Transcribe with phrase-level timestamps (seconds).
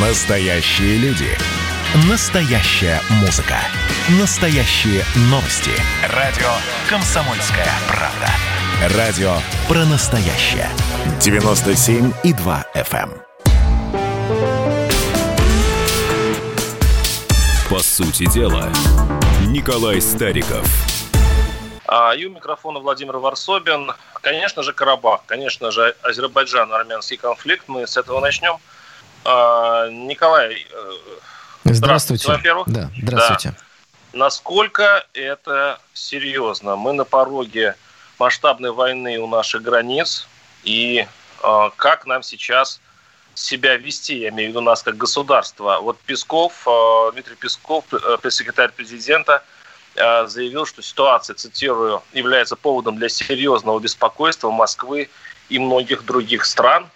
[0.00, 1.26] Настоящие люди.
[2.08, 3.56] Настоящая музыка.
[4.20, 5.72] Настоящие новости.
[6.14, 6.46] Радио
[6.88, 8.96] «Комсомольская правда».
[8.96, 9.32] Радио
[9.66, 10.68] про настоящее.
[11.18, 13.10] 97,2 FM.
[13.10, 13.22] эм.
[17.68, 18.68] По сути дела,
[19.48, 20.64] Николай Стариков.
[21.88, 23.90] А и у микрофона Владимир Варсобин.
[24.20, 27.64] Конечно же, Карабах, конечно же, Азербайджан-армянский конфликт.
[27.66, 28.58] Мы с этого начнем.
[29.24, 30.92] А, Николай, э,
[31.64, 32.28] Здравствуйте.
[32.28, 32.68] во-первых.
[32.68, 33.50] Да, здравствуйте.
[33.50, 34.18] Да.
[34.18, 36.76] Насколько это серьезно?
[36.76, 37.76] Мы на пороге
[38.18, 40.26] масштабной войны у наших границ.
[40.64, 41.06] И
[41.42, 42.80] э, как нам сейчас
[43.34, 45.78] себя вести, я имею в виду нас как государство.
[45.80, 49.44] Вот Песков, э, Дмитрий Песков, э, пресс-секретарь президента,
[49.94, 55.08] э, заявил, что ситуация, цитирую, является поводом для серьезного беспокойства Москвы
[55.48, 56.88] и многих других стран.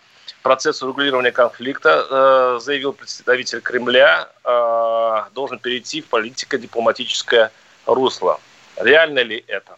[0.42, 7.50] Процесс урегулирования конфликта, э, заявил представитель Кремля, э, должен перейти в политико-дипломатическое
[7.86, 8.41] русло.
[8.77, 9.77] Реально ли это?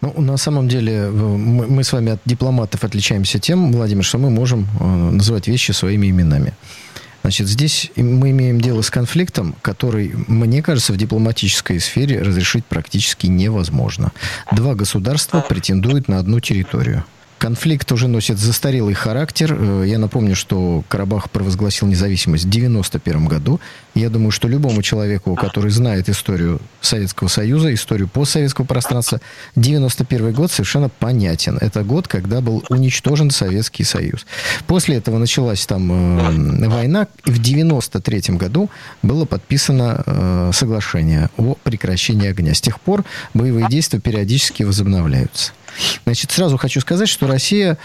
[0.00, 4.30] Ну, на самом деле, мы, мы с вами от дипломатов отличаемся тем, Владимир, что мы
[4.30, 6.54] можем э, называть вещи своими именами.
[7.22, 13.26] Значит, здесь мы имеем дело с конфликтом, который, мне кажется, в дипломатической сфере разрешить практически
[13.28, 14.12] невозможно.
[14.52, 17.02] Два государства претендуют на одну территорию.
[17.44, 19.54] Конфликт уже носит застарелый характер.
[19.54, 23.60] Э, Я напомню, что Карабах провозгласил независимость в 1991 году.
[23.94, 29.20] Я думаю, что любому человеку, который знает историю Советского Союза, историю постсоветского пространства,
[29.56, 31.58] 91 год совершенно понятен.
[31.60, 34.24] Это год, когда был уничтожен Советский Союз.
[34.66, 38.70] После этого началась там э, война, и в 93 году
[39.02, 42.54] было подписано э, соглашение о прекращении огня.
[42.54, 45.52] С тех пор боевые действия периодически возобновляются.
[46.04, 47.78] Значит, сразу хочу сказать, что Россия,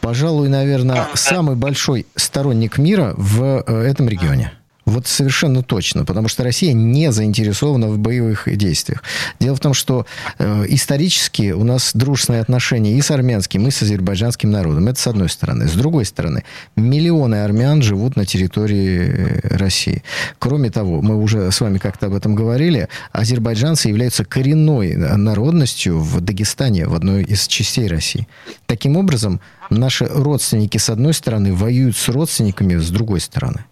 [0.00, 4.52] пожалуй, наверное, самый большой сторонник мира в э, этом регионе.
[4.86, 9.02] Вот совершенно точно, потому что Россия не заинтересована в боевых действиях.
[9.40, 10.06] Дело в том, что
[10.38, 14.86] э, исторически у нас дружественные отношения и с армянским, и с азербайджанским народом.
[14.86, 15.66] Это с одной стороны.
[15.66, 16.44] С другой стороны,
[16.76, 20.04] миллионы армян живут на территории э, России.
[20.38, 26.20] Кроме того, мы уже с вами как-то об этом говорили, азербайджанцы являются коренной народностью в
[26.20, 28.28] Дагестане, в одной из частей России.
[28.66, 33.64] Таким образом, наши родственники с одной стороны воюют с родственниками с другой стороны.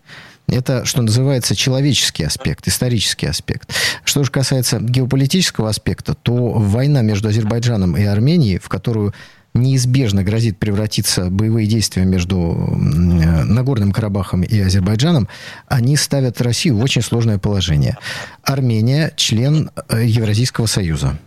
[0.47, 3.73] Это, что называется, человеческий аспект, исторический аспект.
[4.05, 9.15] Что же касается геополитического аспекта, то война между Азербайджаном и Арменией, в которую
[9.55, 12.37] неизбежно грозит превратиться боевые действия между
[12.77, 15.29] Нагорным Карабахом и Азербайджаном,
[15.69, 17.97] они ставят Россию в очень сложное положение.
[18.43, 21.19] Армения– член э, Евразийского союза.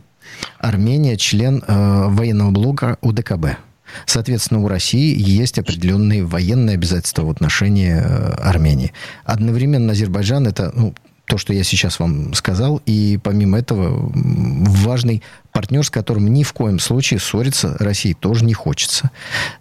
[0.60, 3.58] Армения– член э, военного блока УДКБ.
[4.06, 8.94] Соответственно, у России есть определенные военные обязательства в отношении э, Армении.
[9.24, 10.94] Одновременно Азербайджан это ну,
[11.28, 15.22] то, что я сейчас вам сказал, и помимо этого важный
[15.52, 19.12] партнер, с которым ни в коем случае ссориться России тоже не хочется.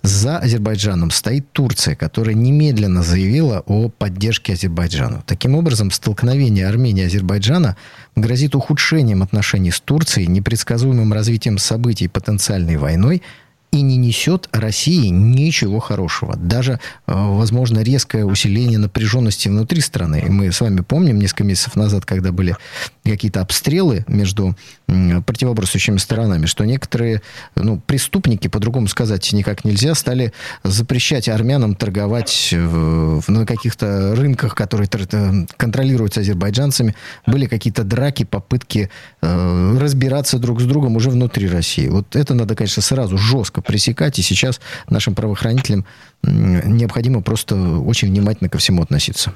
[0.03, 5.25] За Азербайджаном стоит Турция, которая немедленно заявила о поддержке Азербайджану.
[5.27, 7.77] Таким образом, столкновение Армении и Азербайджана
[8.15, 13.23] грозит ухудшением отношений с Турцией, непредсказуемым развитием событий потенциальной войной–
[13.79, 16.37] и не несет России ничего хорошего.
[16.37, 20.25] Даже, э, возможно, резкое усиление напряженности внутри страны.
[20.29, 22.57] Мы с вами помним несколько месяцев назад, когда были
[23.05, 27.23] какие-то обстрелы между противоборствующими сторонами, что некоторые
[27.57, 30.33] ну, преступники, по-другому сказать никак нельзя, стали
[30.63, 34.89] запрещать армянам торговать на каких-то рынках, которые
[35.57, 36.95] контролируются азербайджанцами.
[37.27, 38.91] Были какие-то драки, попытки
[39.23, 41.89] э, разбираться друг с другом уже внутри России.
[41.89, 45.85] Вот это надо, конечно, сразу жестко пресекать, и сейчас нашим правоохранителям
[46.23, 49.33] необходимо просто очень внимательно ко всему относиться.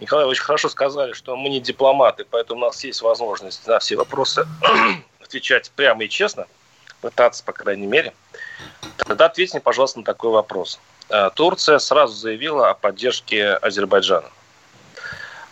[0.00, 3.78] Николай, вы очень хорошо сказали, что мы не дипломаты, поэтому у нас есть возможность на
[3.78, 4.46] все вопросы
[5.22, 6.46] отвечать прямо и честно,
[7.00, 8.12] пытаться, по крайней мере.
[8.96, 10.80] Тогда ответьте, пожалуйста, на такой вопрос.
[11.10, 14.30] Э, Турция сразу заявила о поддержке Азербайджана.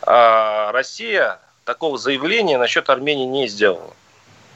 [0.03, 3.95] А Россия такого заявления насчет Армении не сделала.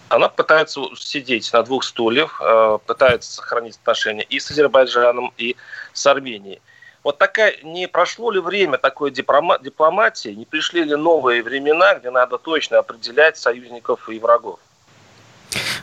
[0.09, 5.57] Она пытается сидеть на двух стульях, э, пытается сохранить отношения и с Азербайджаном, и
[5.93, 6.61] с Арменией.
[7.07, 12.11] Вот такая, не прошло ли время такой диплома, дипломатии, не пришли ли новые времена, где
[12.11, 14.59] надо точно определять союзников и врагов?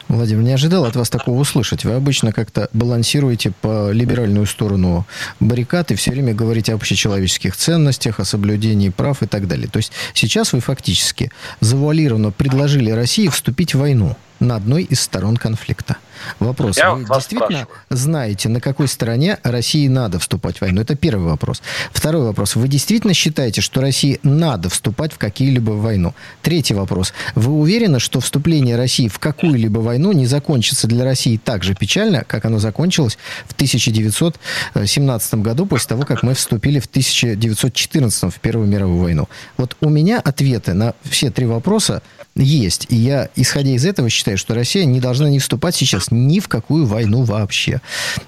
[0.10, 1.86] Владимир, не ожидал от вас такого услышать.
[1.86, 5.06] Вы обычно как-то балансируете по либеральную сторону
[5.40, 9.70] баррикад и все время говорите об общечеловеческих ценностях, о соблюдении прав и так далее.
[9.70, 11.32] То есть сейчас вы фактически
[11.62, 15.96] завуалированно предложили России вступить в войну на одной из сторон конфликта–
[16.40, 16.78] Вопрос.
[16.78, 17.78] Я Вы действительно спрашиваю.
[17.90, 20.82] знаете, на какой стороне России надо вступать в войну?
[20.82, 21.62] Это первый вопрос.
[21.92, 22.56] Второй вопрос.
[22.56, 26.14] Вы действительно считаете, что России надо вступать в какие-либо войну?
[26.42, 27.14] Третий вопрос.
[27.36, 32.24] Вы уверены, что вступление России в какую-либо войну не закончится для России так же печально,
[32.24, 33.18] как оно закончилось
[33.48, 39.30] в 1917 году, после того, как мы вступили в 1914 в Первую мировую войну?
[39.58, 42.02] Вот у меня ответы на все три вопроса
[42.36, 42.88] есть.
[42.90, 46.48] И я, исходя из этого, считаю, что Россия не должна не вступать сейчас ни в
[46.48, 47.82] какую войну вообще.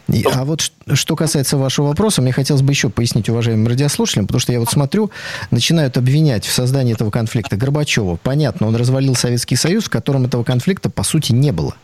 [0.08, 4.40] И, а вот что касается вашего вопроса, мне хотелось бы еще пояснить уважаемым радиослушателям, потому
[4.40, 5.12] что я вот смотрю,
[5.50, 8.18] начинают обвинять в создании этого конфликта Горбачева.
[8.18, 11.76] Понятно, он развалил Советский Союз, в котором этого конфликта, по сути, не было.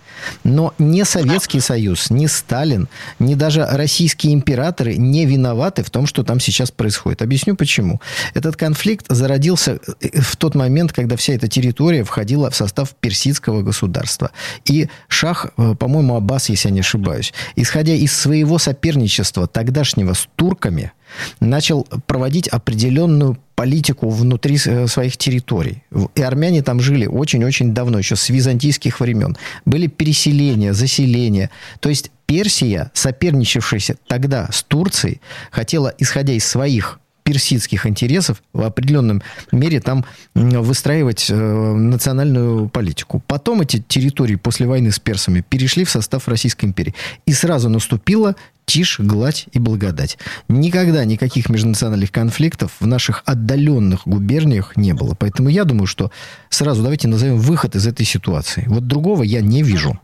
[0.44, 2.88] Но ни Советский Союз, ни Сталин,
[3.20, 7.22] ни даже российские императоры не виноваты в том, что там сейчас происходит.
[7.22, 8.02] Объясню почему.
[8.34, 13.62] Этот конфликт зародился э, в тот момент, когда вся эта территория входила в состав персидского
[13.62, 14.32] государства.
[14.66, 20.28] И шах, э, по-моему, Аббас, если я не ошибаюсь, исходя из своего соперничества тогдашнего с
[20.36, 20.92] турками,
[21.40, 25.84] начал проводить определенную политику внутри э, своих территорий.
[26.16, 29.38] И армяне там жили очень-очень давно, еще с византийских времен.
[29.66, 31.50] Были переселения, заселения.
[31.80, 35.22] То есть Персия, соперничавшаяся тогда с Турцией,
[35.52, 37.00] хотела, исходя из своих
[37.32, 39.24] персидских интересов в определенном
[39.54, 43.24] мере там выстраивать э, национальную политику.
[43.26, 46.94] Потом эти территории после войны с персами перешли в состав Российской империи.
[47.26, 48.36] И сразу наступила
[48.66, 50.18] тишь, гладь и благодать.
[50.50, 55.16] Никогда никаких межнациональных конфликтов в наших отдаленных губерниях не было.
[55.16, 56.12] Поэтому я думаю, что
[56.50, 58.66] сразу давайте назовем выход из этой ситуации.
[58.68, 59.98] Вот другого я не вижу.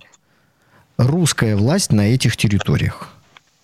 [0.98, 3.10] Русская власть на этих территориях.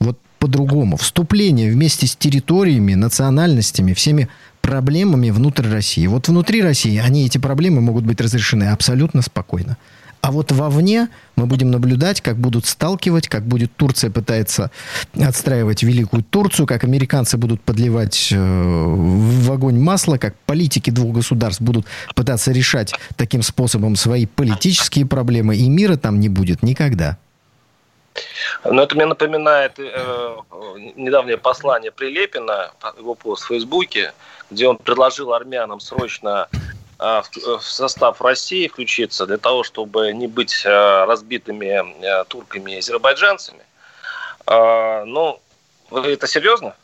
[0.02, 0.98] Вот по-другому.
[0.98, 4.28] Вступление вместе с территориями, национальностями, всеми
[4.60, 6.06] проблемами внутрь России.
[6.06, 9.78] Вот внутри России они, эти проблемы могут быть разрешены абсолютно спокойно.
[10.20, 11.08] А вот вовне
[11.38, 14.70] мы будем наблюдать, как будут сталкивать, как будет Турция пытается
[15.18, 21.62] отстраивать Великую Турцию, как американцы будут подливать э, в огонь масло, как политики двух государств
[21.62, 21.86] будут
[22.16, 27.18] пытаться решать таким способом свои политические проблемы, и мира там не будет никогда.
[28.64, 30.38] Но это мне напоминает э,
[30.96, 34.14] недавнее послание Прилепина, его пост в Фейсбуке,
[34.52, 36.48] где он предложил армянам срочно
[37.04, 37.22] Э,
[37.60, 43.62] в состав России включиться для того, чтобы не быть э, разбитыми э, турками и азербайджанцами.
[44.46, 45.40] Ну,
[45.90, 46.76] вы это серьезно?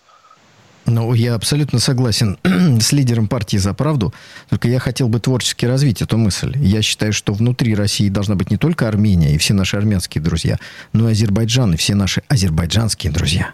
[0.86, 2.38] Ну, я абсолютно согласен
[2.82, 4.14] с лидером партии «За правду»,
[4.50, 6.54] только я хотел бы творчески развить эту мысль.
[6.58, 10.58] Я считаю, что внутри России должна быть не только Армения и все наши армянские друзья,
[10.94, 13.54] но и Азербайджан и все наши азербайджанские друзья.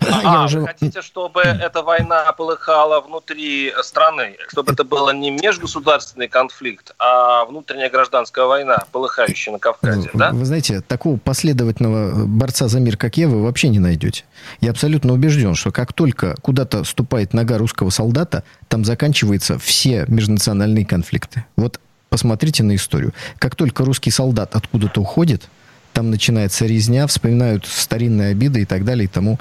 [0.00, 0.60] А, уже...
[0.60, 7.44] вы хотите, чтобы эта война полыхала внутри страны, чтобы это был не межгосударственный конфликт, а
[7.46, 10.30] внутренняя гражданская война, полыхающая на Кавказе, да?
[10.30, 14.24] Вы знаете, такого последовательного борца за мир, как я, вы вообще не найдете.
[14.60, 20.04] Я абсолютно убежден, что как только куда-то куда-то ступает нога русского солдата, там заканчиваются все
[20.08, 21.44] межнациональные конфликты.
[21.56, 23.12] Вот посмотрите на историю.
[23.38, 25.48] Как только русский солдат откуда-то уходит,
[25.92, 29.38] там начинается резня, вспоминают старинные обиды и так далее и тому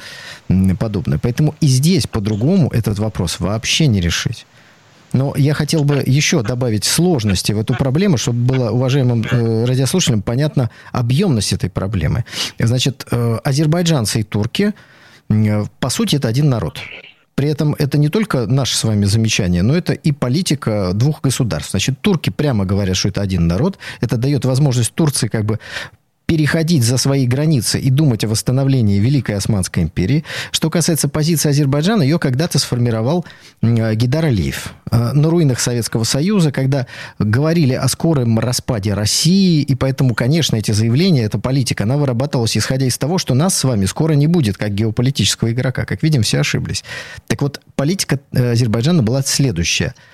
[0.79, 1.17] подобное.
[1.17, 4.45] Поэтому и здесь по-другому этот вопрос вообще не решить.
[5.13, 10.21] Но я хотел бы еще добавить сложности в эту проблему, чтобы было уважаемым э, радиослушателям
[10.21, 12.25] понятно объемность этой проблемы.
[12.59, 14.73] Значит, э, азербайджанцы и турки,
[15.29, 16.79] э, по сути, это один народ.
[17.35, 21.71] При этом это не только наше с вами замечание, но это и политика двух государств.
[21.71, 23.77] Значит, турки прямо говорят, что это один народ.
[23.99, 25.59] Это дает возможность Турции как бы
[26.25, 30.23] переходить за свои границы и думать о восстановлении Великой Османской империи.
[30.51, 33.25] Что касается позиции Азербайджана, ее когда-то сформировал
[33.61, 34.73] Гидар Алиев.
[34.91, 36.87] Э, на руинах Советского Союза, когда
[37.19, 42.85] говорили о скором распаде России, и поэтому, конечно, эти заявления, эта политика, она вырабатывалась исходя
[42.85, 45.85] из того, что нас с вами скоро не будет как геополитического игрока.
[45.85, 46.83] Как видим, все ошиблись.
[47.27, 49.93] Так вот, политика э, Азербайджана была следующая–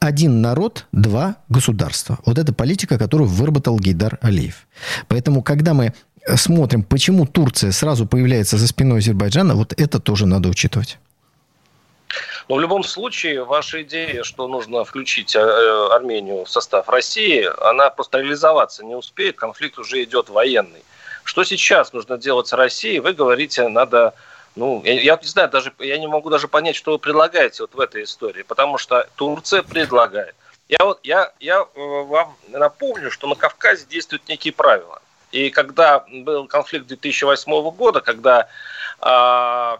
[0.00, 2.18] один народ, два государства.
[2.24, 4.66] Вот это политика, которую выработал Гейдар Алиев.
[5.08, 5.92] Поэтому, когда мы
[6.36, 10.98] смотрим, почему Турция сразу появляется за спиной Азербайджана, вот это тоже надо учитывать.
[12.48, 15.40] Но в любом случае, ваша идея, что нужно включить э,
[15.92, 20.82] Армению в состав России, она просто реализоваться не успеет, конфликт уже идет военный.
[21.24, 23.00] Что сейчас нужно делать с Россией?
[23.00, 24.14] Вы говорите, надо
[24.58, 27.74] ну, я, я не знаю, даже я не могу даже понять, что вы предлагаете вот
[27.74, 30.34] в этой истории, потому что Турция предлагает.
[30.68, 35.00] Я вот я, я э, вам напомню, что на Кавказе действуют некие правила.
[35.30, 38.48] И когда был конфликт 2008 года, когда
[39.00, 39.78] э, в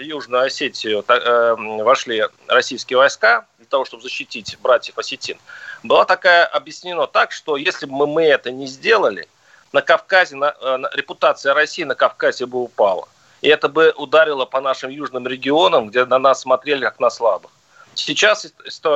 [0.00, 5.38] Южную Осетию э, вошли российские войска для того, чтобы защитить братьев осетин,
[5.82, 9.26] было такая объяснено так, что если бы мы это не сделали,
[9.72, 13.08] на Кавказе, на, на, репутация России на Кавказе бы упала.
[13.40, 17.50] И это бы ударило по нашим южным регионам, где на нас смотрели как на слабых.
[17.94, 18.46] Сейчас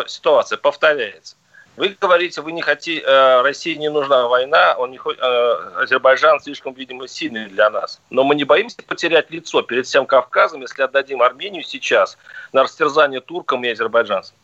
[0.07, 1.37] ситуация повторяется.
[1.77, 6.75] Вы говорите, вы не хотите, э, России не нужна война, он не, э, Азербайджан слишком,
[6.75, 7.99] видимо, сильный для нас.
[8.11, 12.19] Но мы не боимся потерять лицо перед всем Кавказом, если отдадим Армению сейчас
[12.53, 14.37] на растерзание туркам и азербайджанцам.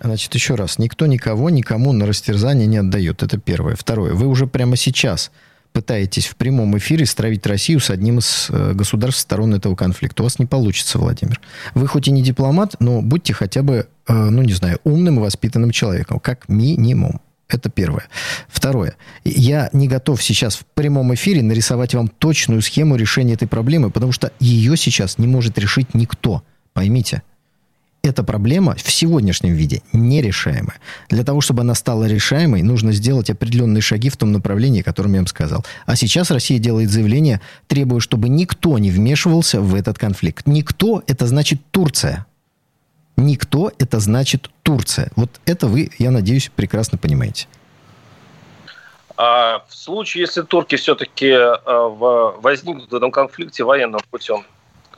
[0.00, 3.22] Значит, еще раз, никто никого никому на растерзание не отдает.
[3.22, 3.76] Это первое.
[3.76, 5.30] Второе, вы уже прямо сейчас
[5.74, 10.22] пытаетесь в прямом эфире стравить Россию с одним из э, государств сторон этого конфликта.
[10.22, 11.40] У вас не получится, Владимир.
[11.74, 15.20] Вы хоть и не дипломат, но будьте хотя бы, э, ну не знаю, умным и
[15.20, 17.20] воспитанным человеком, как минимум.
[17.48, 18.04] Это первое.
[18.48, 18.94] Второе.
[19.24, 24.12] Я не готов сейчас в прямом эфире нарисовать вам точную схему решения этой проблемы, потому
[24.12, 26.44] что ее сейчас не может решить никто.
[26.72, 27.22] Поймите
[28.04, 30.78] эта проблема в сегодняшнем виде нерешаемая.
[31.08, 35.14] Для того, чтобы она стала решаемой, нужно сделать определенные шаги в том направлении, о котором
[35.14, 35.64] я вам сказал.
[35.86, 40.46] А сейчас Россия делает заявление, требуя, чтобы никто не вмешивался в этот конфликт.
[40.46, 42.26] Никто– это значит Турция.
[43.16, 45.10] Никто– это значит Турция.
[45.16, 47.46] Вот это вы, я надеюсь, прекрасно понимаете.
[49.16, 51.54] А в случае, если турки все-таки э,
[52.42, 54.44] возникнут в этом конфликте военным путем,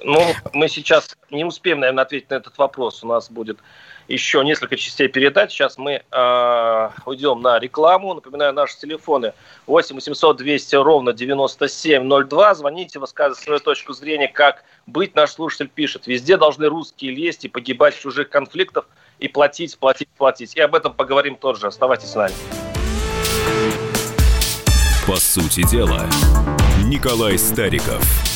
[0.02, 0.20] ну,
[0.52, 3.02] мы сейчас не успеем, наверное, ответить на этот вопрос.
[3.02, 3.58] У нас будет
[4.08, 5.50] еще несколько частей передач.
[5.52, 8.14] Сейчас мы э, уйдем на рекламу.
[8.14, 9.32] Напоминаю, наши телефоны
[9.66, 12.54] 8 800 200 ровно 9702.
[12.54, 15.14] Звоните, высказывайте свою точку зрения, как быть.
[15.14, 16.06] Наш слушатель пишет.
[16.06, 18.88] Везде должны русские лезть и погибать в чужих конфликтах
[19.18, 20.56] и платить, платить, платить.
[20.56, 21.66] И об этом поговорим тоже.
[21.66, 22.34] Оставайтесь с нами.
[25.06, 26.04] По сути дела,
[26.84, 28.02] Николай Стариков–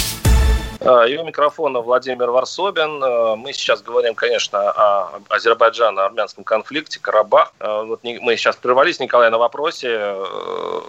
[0.83, 3.03] А, и у микрофона Владимир Варсобин.
[3.03, 7.53] А, мы сейчас говорим, конечно, о Азербайджано-армянском конфликте, Карабах.
[7.59, 9.89] А, вот мы сейчас прервались, Николай, на вопросе.
[9.91, 10.81] Э,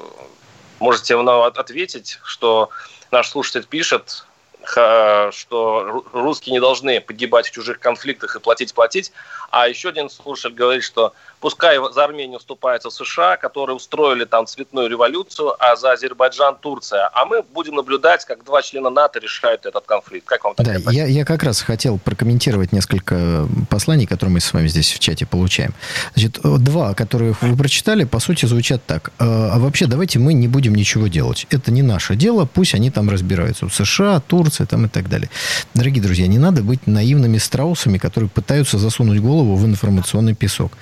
[0.81, 2.71] можете ответить, что
[3.11, 4.25] наш слушатель пишет,
[4.65, 9.13] что русские не должны погибать в чужих конфликтах и платить-платить.
[9.51, 14.89] А еще один слушатель говорит, что пускай за Армению уступается США, которые устроили там цветную
[14.89, 17.11] революцию, а за Азербайджан Турция.
[17.13, 20.27] А мы будем наблюдать, как два члена НАТО решают этот конфликт.
[20.27, 24.53] Как вам такая Да, я, я как раз хотел прокомментировать несколько посланий, которые мы с
[24.55, 25.75] вами здесь в чате получаем.
[26.15, 29.13] Значит, два, которые вы прочитали, по сути, звучат так.
[29.19, 31.47] А, а вообще, давайте мы не будем ничего делать.
[31.51, 33.69] Это не наше дело, пусть они там разбираются.
[33.69, 35.29] США, Турция там и так далее.
[35.75, 40.73] Дорогие друзья, не надо быть наивными страусами, которые пытаются засунуть голову в информационный песок.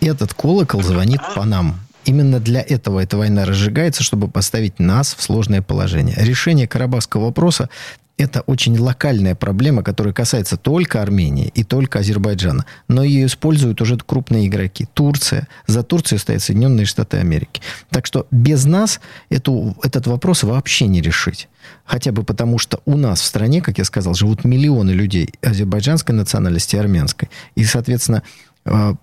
[0.00, 1.80] Этот колокол звонит по нам.
[2.04, 6.16] Именно для этого эта война разжигается, чтобы поставить нас в сложное положение.
[6.18, 7.70] Решение карабахского вопроса
[8.16, 12.64] это очень локальная проблема, которая касается только Армении и только Азербайджана.
[12.86, 14.86] Но ее используют уже крупные игроки.
[14.94, 15.48] Турция.
[15.66, 17.60] За Турцией стоят Соединенные Штаты Америки.
[17.90, 21.48] Так что без нас эту, этот вопрос вообще не решить.
[21.84, 26.14] Хотя бы потому, что у нас в стране, как я сказал, живут миллионы людей азербайджанской
[26.14, 27.30] национальности и армянской.
[27.56, 28.22] И, соответственно,
[28.64, 28.94] э,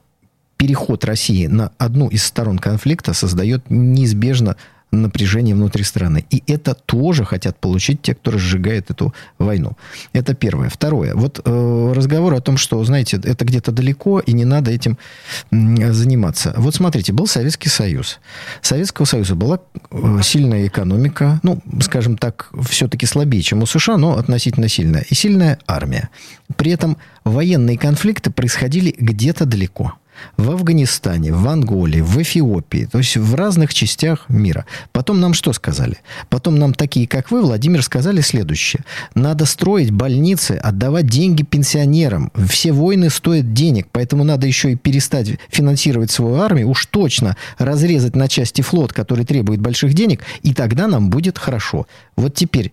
[0.56, 4.56] переход России на одну из сторон конфликта создает неизбежно
[4.92, 6.26] напряжение внутри страны.
[6.30, 9.78] И это тоже хотят получить те, кто разжигает эту войну.
[10.14, 10.70] Это первое.
[10.70, 11.16] Второе.
[11.16, 14.98] Вот э, разговор о том, что, знаете, это где-то далеко, и не надо этим
[15.52, 16.54] заниматься.
[16.58, 18.20] Вот смотрите, был Советский Союз.
[18.62, 19.60] Советского Союза была
[19.92, 25.06] э, сильная экономика, ну, скажем так, все-таки слабее, чем у США, но относительно сильная.
[25.10, 26.10] И сильная армия.
[26.58, 29.94] При этом военные конфликты происходили где-то далеко
[30.38, 34.66] в Афганистане, в Анголе, в Эфиопии, то есть в разных частях мира.
[34.92, 35.98] Потом нам что сказали?
[36.30, 38.84] Потом нам такие, как вы, Владимир, сказали следующее.
[39.16, 42.32] Надо строить больницы, отдавать деньги пенсионерам.
[42.48, 48.16] Все войны стоят денег, поэтому надо еще и перестать финансировать свою армию, уж точно разрезать
[48.16, 51.88] на части флот, который требует больших денег, и тогда нам будет хорошо.
[52.16, 52.72] Вот теперь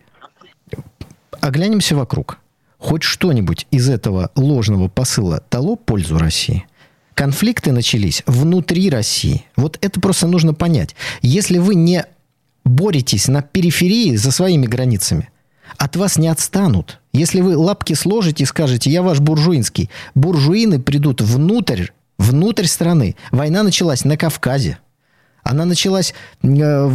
[1.41, 2.39] оглянемся вокруг.
[2.79, 6.65] Хоть что-нибудь из этого ложного посыла дало пользу России–
[7.19, 9.45] конфликты начались внутри России.
[9.57, 10.95] Вот это просто нужно понять.
[11.21, 12.07] Если вы не
[12.65, 15.29] боретесь на периферии за своими границами,
[15.77, 17.01] от вас не отстанут.
[17.13, 21.87] Если вы лапки сложите и скажете, я ваш буржуинский, буржуины придут внутрь
[22.19, 23.15] Внутрь страны.
[23.31, 24.79] Война началась на Кавказе.
[25.49, 26.13] Она началась
[26.43, 26.91] э,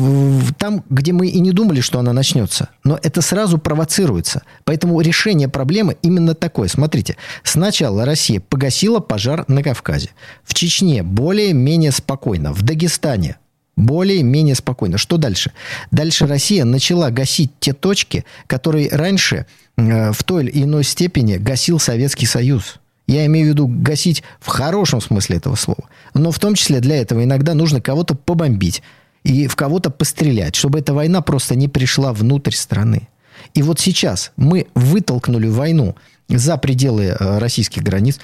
[0.59, 2.69] там, где мы и не думали, что она начнется.
[2.83, 4.43] Но это сразу провоцируется.
[4.63, 6.67] Поэтому решение проблемы именно такое.
[6.67, 10.11] Смотрите, сначала Россия погасила пожар на Кавказе.
[10.43, 12.53] В Чечне более-менее спокойно.
[12.53, 13.37] В Дагестане
[13.75, 14.99] более-менее спокойно.
[14.99, 15.51] Что дальше?
[15.89, 21.79] Дальше Россия начала гасить те точки, которые раньше э, в той или иной степени гасил
[21.79, 22.79] Советский Союз.
[23.07, 25.89] Я имею в виду гасить в хорошем смысле этого слова.
[26.13, 28.81] Но в том числе для этого иногда нужно кого-то побомбить
[29.23, 33.07] и в кого-то пострелять, чтобы эта война просто не пришла внутрь страны.
[33.53, 35.95] И вот сейчас мы вытолкнули войну
[36.29, 38.19] за пределы э, российских границ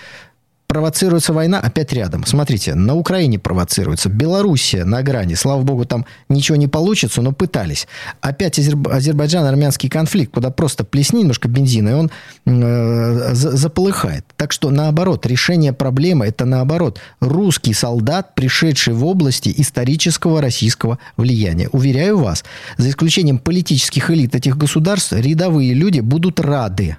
[0.69, 2.23] провоцируется война опять рядом.
[2.25, 5.33] Смотрите, на Украине провоцируется, Белоруссия на грани.
[5.33, 7.87] Слава богу, там ничего не получится, но пытались.
[8.21, 8.75] Опять Азер...
[8.87, 12.11] Азербайджан-армянский конфликт, куда просто плесни немножко бензина, и он
[12.45, 14.25] э, заполыхает.
[14.37, 21.69] Так что, наоборот, решение проблемы– это, наоборот, русский солдат, пришедший в области исторического российского влияния.
[21.71, 22.45] Уверяю вас,
[22.77, 26.97] за исключением политических элит этих государств, рядовые люди будут рады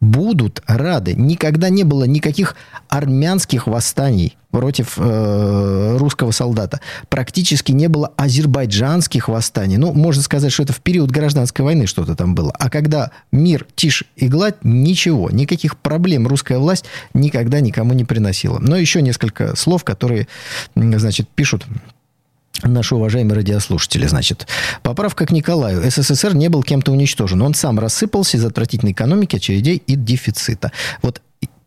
[0.00, 1.14] будут рады.
[1.14, 2.56] Никогда не было никаких
[2.88, 6.80] армянских восстаний против э, русского солдата.
[7.08, 9.76] Практически не было азербайджанских восстаний.
[9.76, 12.52] Ну, можно сказать, что это в период гражданской войны что-то там было.
[12.58, 15.30] А когда мир, тишь и гладь, ничего.
[15.30, 18.58] Никаких проблем русская власть никогда никому не приносила.
[18.58, 20.26] Но еще несколько слов, которые,
[20.74, 21.66] значит, пишут
[22.62, 24.46] Наши уважаемые радиослушатели, значит,
[24.82, 25.82] поправка к Николаю.
[25.88, 27.42] СССР не был кем-то уничтожен.
[27.42, 30.72] Он сам рассыпался из отвратительной экономики, очередей и дефицита.
[31.02, 31.20] Вот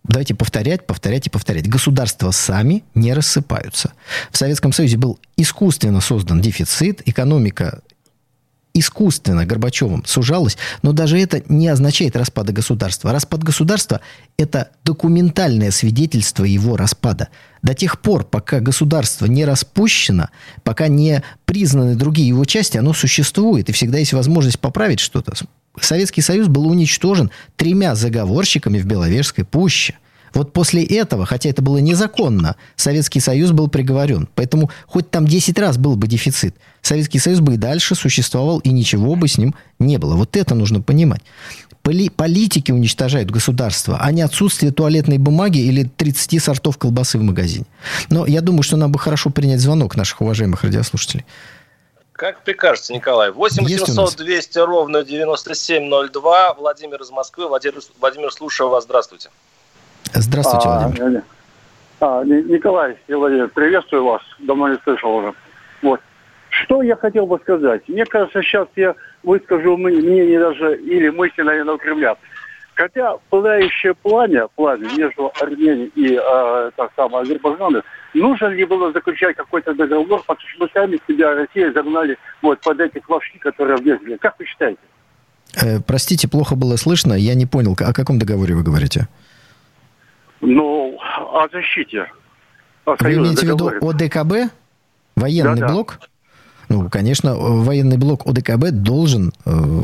[0.03, 1.69] давайте повторять, повторять и повторять.
[1.69, 3.93] Государства сами не рассыпаются.
[4.31, 7.81] В Советском Союзе был искусственно создан дефицит, экономика
[8.79, 13.11] искусственно Горбачевым сужалась, но даже это не означает распада государства.
[13.11, 14.01] Распад государства–
[14.37, 17.29] это документальное свидетельство его распада.
[17.61, 20.29] До тех пор, пока государство не распущено,
[20.63, 25.33] пока не признаны другие его части, оно существует, и всегда есть возможность поправить что-то.
[25.79, 29.97] Советский Союз был уничтожен тремя заговорщиками в Беловежской пуще–
[30.33, 34.27] вот после этого, хотя это было незаконно, Советский Союз был приговорен.
[34.35, 38.69] Поэтому хоть там 10 раз был бы дефицит, Советский Союз бы и дальше существовал, и
[38.69, 40.15] ничего бы с ним не было.
[40.15, 41.21] Вот это нужно понимать.
[41.81, 47.65] Поли политики уничтожают государство, а не отсутствие туалетной бумаги или 30 сортов колбасы в магазине.
[48.09, 51.25] Но я думаю, что нам бы хорошо принять звонок наших уважаемых радиослушателей.
[52.19, 53.31] Как прикажете, Николай.
[53.31, 56.53] 8 800 200 ровно 9702.
[56.55, 57.47] Владимир из Москвы.
[57.47, 58.83] Владимир, Владимир слушаю вас.
[58.83, 59.29] Здравствуйте.
[60.13, 61.23] Здравствуйте, а, Владимир.
[62.01, 64.21] А, Николай и Владимир, приветствую вас.
[64.39, 65.33] Давно не слышал уже.
[65.81, 65.99] Вот.
[66.49, 67.87] Что я хотел бы сказать?
[67.87, 72.15] Мне кажется, сейчас я выскажу мнение даже или мысли, наверное, Кремля.
[72.73, 77.83] Хотя пылающее пламя, пламя между Арменией и э, так само Азербайджаном,
[78.13, 82.79] нужно ли было заключать какой-то договор, потому что мы сами себя, Россия, загнали вот под
[82.79, 84.15] эти флажки, которые влезли.
[84.15, 84.79] Как вы считаете?
[85.61, 87.13] Э, простите, плохо было слышно.
[87.13, 89.09] Я не понял, о каком договоре вы говорите?
[90.41, 92.11] Ну, о защите.
[92.85, 94.51] О Вы имеете в виду ОДКБ?
[95.15, 95.99] Военный да, блок?
[96.69, 99.83] Ну, конечно, военный блок ОДКБ должен э,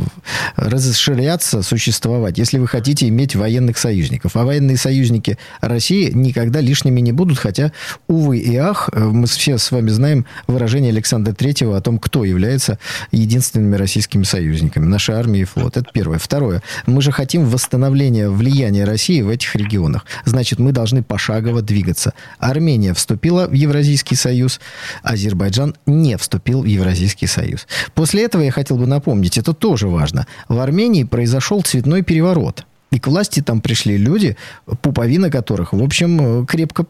[0.56, 4.36] расширяться, существовать, если вы хотите иметь военных союзников.
[4.36, 7.72] А военные союзники России никогда лишними не будут, хотя,
[8.08, 12.24] увы и ах, э, мы все с вами знаем выражение Александра Третьего о том, кто
[12.24, 12.78] является
[13.12, 14.86] единственными российскими союзниками.
[14.86, 15.78] Наша армия и флот.
[15.78, 16.20] Это первое.
[16.20, 16.62] Второе.
[16.86, 20.06] Мы же хотим восстановления влияния России в этих регионах.
[20.24, 22.14] Значит, мы должны пошагово двигаться.
[22.38, 24.60] Армения вступила в Евразийский союз,
[25.02, 27.68] Азербайджан не вступил в Евразийский союз.
[27.94, 30.28] После этого я хотел бы напомнить, это тоже важно.
[30.48, 32.66] В Армении произошел цветной переворот.
[32.92, 34.38] И к власти там пришли люди,
[34.82, 36.86] пуповина которых, в общем, крепко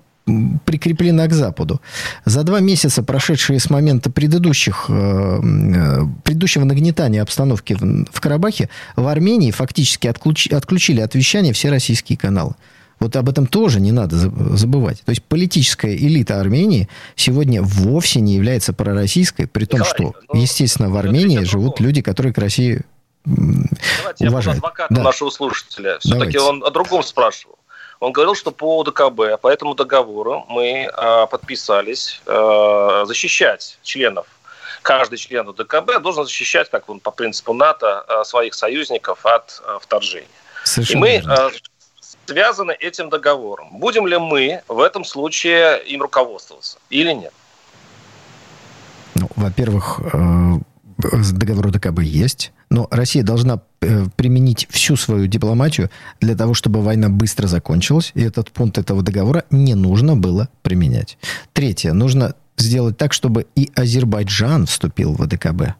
[0.65, 1.82] прикреплена к Западу.
[2.26, 8.69] За два месяца, прошедшие с момента предыдущих, э, э, предыдущего нагнетания обстановки в, в Карабахе,
[8.95, 12.56] в Армении фактически отключ, отключили от вещания все российские каналы.
[13.00, 15.02] Вот об этом тоже не надо забывать.
[15.06, 20.42] То есть политическая элита Армении сегодня вовсе не является пророссийской, при том, Николай, что, ну,
[20.42, 22.84] естественно, в Армении живут люди, которые к России
[23.26, 24.64] Давайте уважают.
[24.64, 25.02] я буду да.
[25.02, 25.98] нашего слушателя.
[26.00, 27.58] Все-таки он о другом спрашивал.
[28.00, 34.28] Он говорил, что по ДКБ, по этому договору мы э, подписались э, защищать членов.
[34.82, 39.80] Каждый член ДКБ должен защищать, как он по принципу НАТО, э, своих союзников от э,
[39.82, 40.28] вторжения.
[40.64, 41.52] Совершенно И мы верно
[42.26, 43.80] связаны этим договором.
[43.80, 47.34] Будем ли мы в этом случае им руководствоваться или нет?
[49.16, 50.60] Ну, во-первых, э,
[51.32, 57.10] договор ОДКБ есть, но Россия должна э, применить всю свою дипломатию для того, чтобы война
[57.10, 61.18] быстро закончилась, и этот пункт этого договора не нужно было применять.
[61.54, 61.94] Третье.
[61.94, 65.76] Нужно сделать так, чтобы и Азербайджан вступил в АДКБ.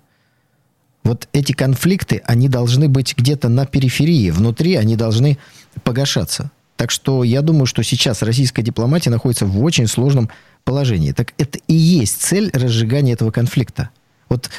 [1.03, 5.38] Вот эти конфликты, они должны быть где-то на периферии, внутри они должны
[5.83, 6.51] погашаться.
[6.75, 10.29] Так что я думаю, что сейчас российская дипломатия находится в очень сложном
[10.63, 11.11] положении.
[11.11, 13.89] Так это и есть цель разжигания этого конфликта.
[14.27, 14.49] Вот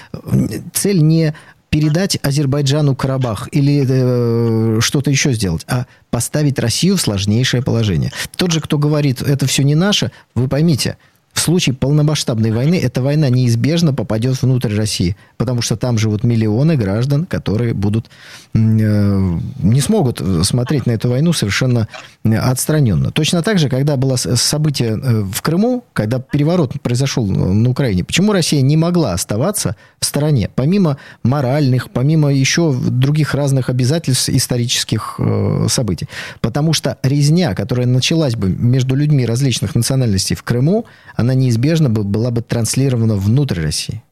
[0.72, 1.34] цель не
[1.68, 8.12] передать Азербайджану Карабах или э, что-то еще сделать, а поставить Россию в сложнейшее положение.
[8.36, 10.96] Тот же, кто говорит, это все не наше, вы поймите,
[11.36, 16.76] в случае полномасштабной войны эта война неизбежно попадет внутрь России, потому что там живут миллионы
[16.76, 18.06] граждан, которые будут
[18.54, 21.88] э, не смогут смотреть на эту войну совершенно
[22.24, 23.10] отстраненно.
[23.10, 28.32] Точно так же, когда было событие э, в Крыму, когда переворот произошел на Украине, почему
[28.32, 35.66] Россия не могла оставаться в стороне, помимо моральных, помимо еще других разных обязательств исторических э,
[35.68, 36.08] событий?
[36.40, 42.02] Потому что резня, которая началась бы между людьми различных национальностей в Крыму, она неизбежно бы,
[42.04, 44.02] была бы транслирована внутрь России.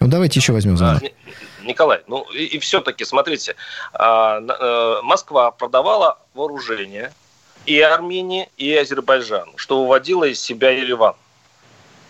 [0.00, 1.02] Ну, давайте еще возьмем звонок.
[1.62, 3.56] Николай, ну и, и все-таки, смотрите,
[3.92, 7.12] а, а, Москва продавала вооружение
[7.66, 11.14] и Армении, и Азербайджану, что выводило из себя Ереван.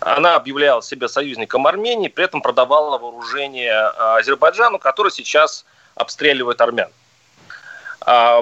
[0.01, 3.73] Она объявляла себя союзником Армении, при этом продавала вооружение
[4.17, 6.89] Азербайджану, который сейчас обстреливает армян.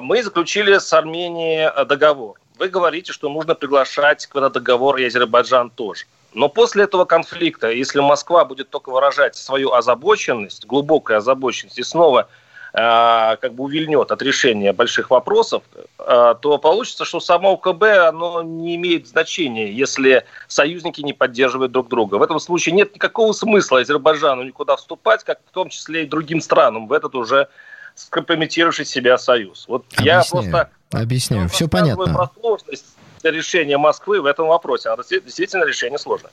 [0.02, 6.06] Мы заключили с Арменией договор вы говорите, что нужно приглашать к договор и Азербайджан тоже.
[6.34, 12.28] Но после этого конфликта, если Москва будет только выражать свою озабоченность, глубокую озабоченность, и снова
[12.74, 15.64] э, как бы увильнет от решения больших вопросов,
[16.00, 21.88] э, то получится, что само УКБ оно не имеет значения, если союзники не поддерживают друг
[21.88, 22.16] друга.
[22.16, 26.42] В этом случае нет никакого смысла Азербайджану никуда вступать, как в том числе и другим
[26.42, 27.48] странам в этот уже
[27.96, 29.68] скомпрометировавший себя союз.
[29.68, 30.24] Вот Объясняю.
[30.24, 31.50] я просто Объясняю.
[31.50, 32.14] Все понятно.
[32.14, 32.86] про сложность
[33.24, 34.90] решения Москвы в этом вопросе.
[34.90, 36.32] Она действительно решение сложное.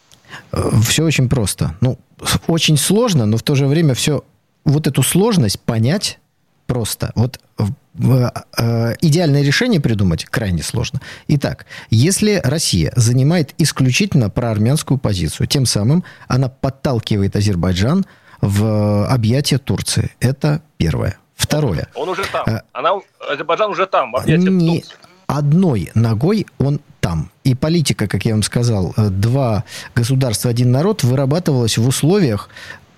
[0.52, 1.76] Э, все очень просто.
[1.80, 1.98] Ну,
[2.46, 4.24] очень сложно, но в то же время все...
[4.64, 6.18] Вот эту сложность понять
[6.66, 7.12] просто.
[7.14, 11.00] Вот э, идеальное решение придумать крайне сложно.
[11.28, 18.04] Итак, если Россия занимает исключительно проармянскую позицию, тем самым она подталкивает Азербайджан
[18.40, 20.10] в объятия Турции.
[20.20, 21.18] Это первое.
[21.40, 21.88] Второе.
[21.94, 22.44] Он уже там.
[22.46, 24.84] А, Она, Азербайджан уже там, не,
[25.26, 27.30] Одной ногой он там.
[27.44, 32.50] И политика, как я вам сказал, э, два государства, один народ вырабатывалась в условиях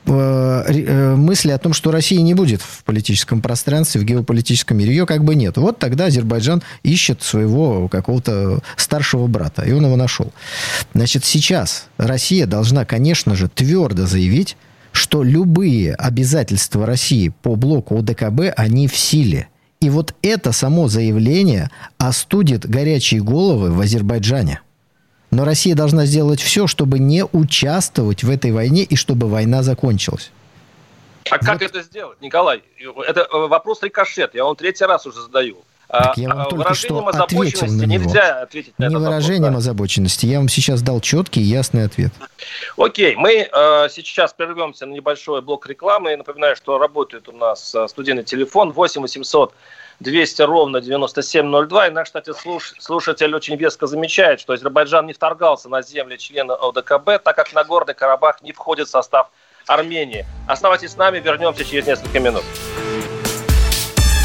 [0.07, 4.91] э, мысли о том, что России не будет в политическом пространстве, в геополитическом мире.
[4.91, 5.57] Ее как бы нет.
[5.57, 10.33] Вот тогда Азербайджан ищет своего какого-то старшего брата, и он его нашел.
[10.95, 14.57] Значит, сейчас Россия должна, конечно же, твердо заявить,
[14.93, 19.49] что любые обязательства России по блоку ОДКБ, они в силе.
[19.81, 24.61] И вот это само заявление остудит горячие головы в Азербайджане.
[25.31, 30.31] Но Россия должна сделать все, чтобы не участвовать в этой войне и чтобы война закончилась.
[31.31, 31.45] А вот.
[31.45, 32.63] как это сделать, Николай?
[33.07, 34.35] Это э, вопрос рикошет.
[34.35, 35.57] Я вам третий раз уже задаю.
[35.93, 38.05] Так я вам а, только что ответил на него.
[38.05, 39.71] Нельзя ответить на Не этот выражением вопрос, да.
[39.71, 40.25] озабоченности.
[40.25, 42.13] Я вам сейчас дал четкий и ясный ответ.
[42.79, 46.17] Окей, мы э, сейчас прервемся на небольшой блок рекламы.
[46.17, 49.53] Напоминаю, что работает у нас э, студийный телефон 8 800
[50.01, 51.89] 200 ровно 9702.
[51.89, 56.55] И наш, кстати, слуш, слушатель очень веско замечает, что Азербайджан не вторгался на земли члена
[56.55, 59.29] ОДКБ, так как Нагорный Карабах не входит в состав
[59.67, 60.25] Армении.
[60.49, 62.45] Оставайтесь с нами, вернемся через несколько минут.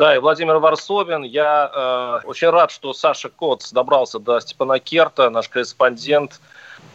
[0.00, 1.24] да, и Владимир Варсобин.
[1.24, 1.70] Я
[2.24, 6.40] э, очень рад, что Саша Коц добрался до Степана Керта, наш корреспондент.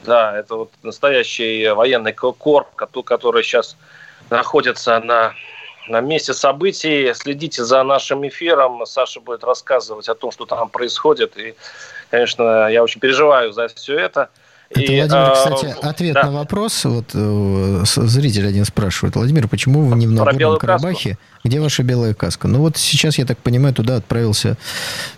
[0.04, 3.78] Да, это вот настоящий военный корп, который сейчас
[4.32, 5.36] находится на,
[5.88, 7.14] на месте событий.
[7.14, 8.84] Следите за нашим эфиром.
[8.88, 11.38] Саша будет рассказывать о том, что там происходит.
[11.38, 11.54] И,
[12.10, 14.32] конечно, я очень переживаю за все это.
[14.70, 16.24] Это, и, Владимир, кстати, ответ да.
[16.24, 16.86] на вопрос.
[16.86, 19.16] Вот э, зритель один спрашивает.
[19.16, 21.12] Владимир, почему вы не в Нагорном Карабахе?
[21.12, 21.24] Каску?
[21.44, 22.48] Где ваша белая каска?
[22.48, 24.58] Ну вот сейчас, я так понимаю, туда отправился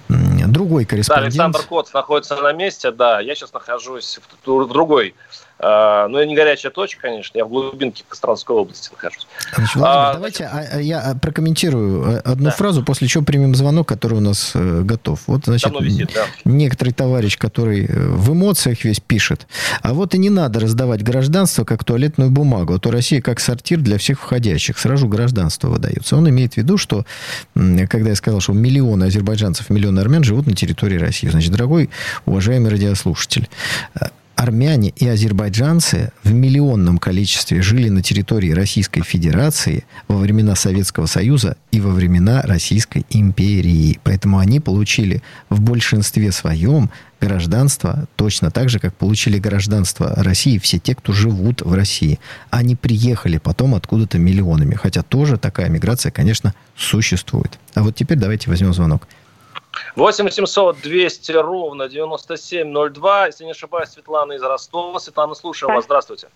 [0.10, 1.36] другой корреспондент.
[1.36, 3.20] Да, Александр Коц находится на месте, да.
[3.22, 8.04] Я сейчас нахожусь в, другой А, ну, я не горячая точка, конечно, я в глубинке
[8.08, 9.28] Костромской области нахожусь.
[9.56, 10.74] Значит, Владимир, а, давайте значит...
[10.74, 12.52] а, я прокомментирую одну да.
[12.52, 15.22] фразу, после чего примем звонок, который у нас э, готов.
[15.26, 16.26] Вот, значит, висит, да.
[16.46, 19.48] некоторый товарищ, который э, в эмоциях весь пишет,
[19.82, 23.80] а вот и не надо раздавать гражданство как туалетную бумагу, а то Россия как сортир
[23.80, 26.18] для всех входящих, сразу гражданство выдается.
[26.18, 27.06] Он имеет в виду, что,
[27.56, 31.90] когда я сказал, что миллионы азербайджанцев, миллионы армян живут на территории России, значит, дорогой
[32.26, 33.50] уважаемый радиослушатель,
[34.38, 41.58] армяне и азербайджанцы в миллионном количестве жили на территории Российской Федерации во времена Советского Союза
[41.72, 44.00] и во времена Российской империи.
[44.04, 50.78] Поэтому они получили в большинстве своем гражданство точно так же, как получили гражданство России все
[50.78, 52.20] те, кто живут в России.
[52.52, 54.76] Они приехали потом откуда-то миллионами.
[54.76, 57.58] Хотя тоже такая миграция, конечно, существует.
[57.74, 59.08] А вот теперь давайте возьмем звонок.
[59.96, 63.26] 8 800 200 ровно 9702.
[63.28, 65.00] Если не ошибаюсь, Светлана из Ростова.
[65.00, 65.86] Светлана, слушаю вас.
[65.86, 66.28] Здравствуйте.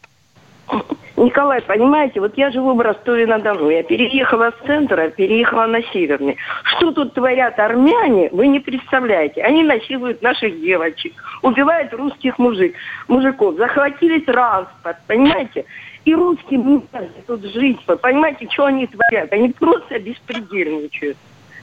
[1.17, 3.69] Николай, понимаете, вот я живу в Ростове-на-Дону.
[3.69, 6.37] Я переехала с центра, переехала на северный.
[6.63, 9.43] Что тут творят армяне, вы не представляете.
[9.43, 12.75] Они насилуют наших девочек, убивают русских мужик,
[13.07, 15.65] мужиков, захватили транспорт, понимаете?
[16.05, 16.81] И русским не
[17.27, 17.79] тут жить.
[17.85, 19.31] Понимаете, что они творят?
[19.31, 21.17] Они просто беспредельничают.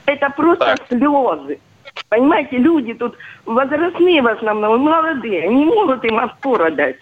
[0.05, 0.87] Это просто так.
[0.87, 1.59] слезы.
[2.07, 6.95] Понимаете, люди тут возрастные в основном, молодые, не могут им опора дать.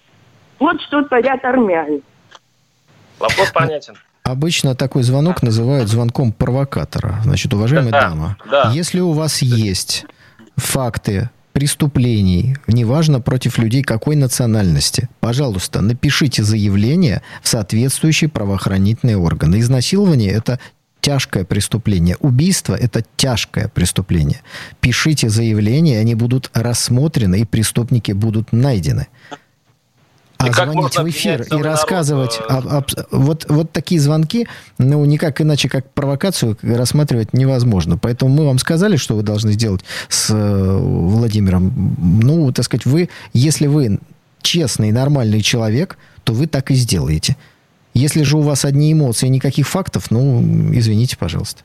[0.60, 2.02] Вот что творят армяне.
[3.20, 3.94] Вопрос понятен.
[4.24, 7.20] Обычно такой звонок называют звонком провокатора.
[7.24, 8.72] Значит, уважаемая да, дама, да.
[8.74, 10.06] если у вас есть
[10.58, 19.60] факты преступлений, неважно против людей какой национальности, пожалуйста, напишите заявление в соответствующие правоохранительные органы.
[19.60, 20.60] Изнасилование– это
[21.02, 22.18] тяжкое преступление.
[22.20, 24.42] Убийство– это тяжкое преступление.
[24.82, 29.08] Пишите заявления, они будут рассмотрены, и преступники будут найдены.
[30.38, 32.40] А и звонить в эфир и рассказывать...
[32.48, 37.98] Народ, об, об, вот, вот такие звонки, ну, никак иначе, как провокацию рассматривать невозможно.
[37.98, 41.96] Поэтому мы вам сказали, что вы должны сделать с э, Владимиром.
[41.98, 44.00] Ну, так сказать, вы, если вы
[44.42, 47.36] честный, нормальный человек, то вы так и сделаете.
[47.98, 50.40] Если же у вас одни эмоции, никаких фактов, ну,
[50.72, 51.64] извините, пожалуйста.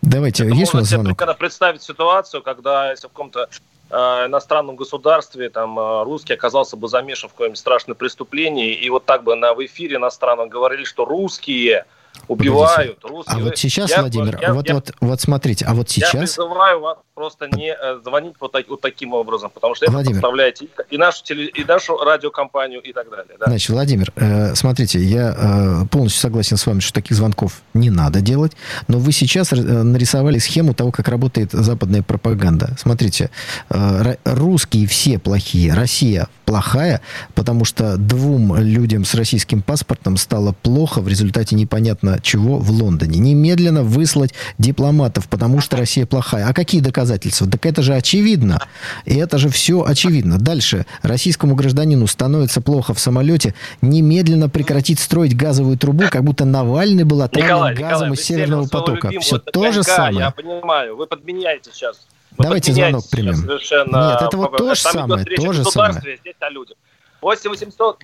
[0.00, 1.20] Давайте, Это есть у нас звонок?
[1.20, 3.48] Можно представить ситуацию, когда если в каком-то
[3.90, 9.04] э, иностранном государстве там э, русский оказался бы замешан в каком-нибудь страшном преступлении, и вот
[9.04, 11.84] так бы на, в эфире иностранном говорили, что русские
[12.28, 12.98] убивают.
[13.02, 13.36] Русские.
[13.36, 16.14] А вот сейчас, я, Владимир, я, вот, я, вот, вот смотрите, а вот сейчас...
[16.14, 20.16] Я призываю вас просто не э, звонить вот, так, вот таким образом, потому что Владимир.
[20.16, 23.36] это подставляете и нашу, теле, и нашу радиокомпанию и так далее.
[23.38, 23.46] Да?
[23.46, 28.20] Значит, Владимир, э, смотрите, я э, полностью согласен с вами, что таких звонков не надо
[28.20, 28.52] делать,
[28.88, 32.76] но вы сейчас э, нарисовали схему того, как работает западная пропаганда.
[32.78, 33.30] Смотрите,
[33.70, 37.00] э, русские все плохие, Россия плохая,
[37.34, 43.18] потому что двум людям с российским паспортом стало плохо в результате непонятно чего в Лондоне.
[43.18, 46.46] Немедленно выслать дипломатов, потому что Россия плохая.
[46.46, 47.03] А какие доказательства?
[47.04, 47.48] Доказательства.
[47.48, 48.58] Так это же очевидно.
[49.04, 50.38] И это же все очевидно.
[50.38, 50.86] Дальше.
[51.02, 53.54] Российскому гражданину становится плохо в самолете.
[53.82, 59.10] Немедленно прекратить строить газовую трубу, как будто Навальный был отравлен газом из Северного потока.
[59.20, 60.18] Все то же самое.
[60.18, 60.96] Я понимаю.
[60.96, 62.06] Вы подменяете сейчас.
[62.36, 63.46] Вы Давайте звонок примем.
[63.46, 65.24] Нет, это вот то же самое.
[65.24, 66.00] То же самое.
[66.00, 66.76] Здесь о людях.
[67.20, 67.98] 8 800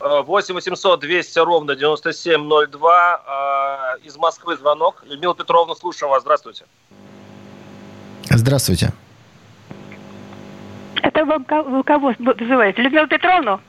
[0.00, 3.96] 8 800 200 ровно 9702.
[4.04, 5.04] Из Москвы звонок.
[5.06, 6.22] Людмила Петровна, слушаем вас.
[6.22, 6.64] Здравствуйте.
[8.30, 8.92] Здравствуйте.
[11.02, 12.82] Это вы, вы кого вызываете?
[12.82, 13.60] Людмилу Петровну?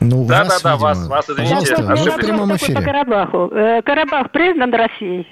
[0.00, 1.76] Ну, да, вас, да, да, вас, вас, извините.
[1.76, 2.74] Пожалуйста, вы в прямом эфире.
[2.74, 3.50] По Карабаху.
[3.52, 5.26] Э, Карабах признан Россией?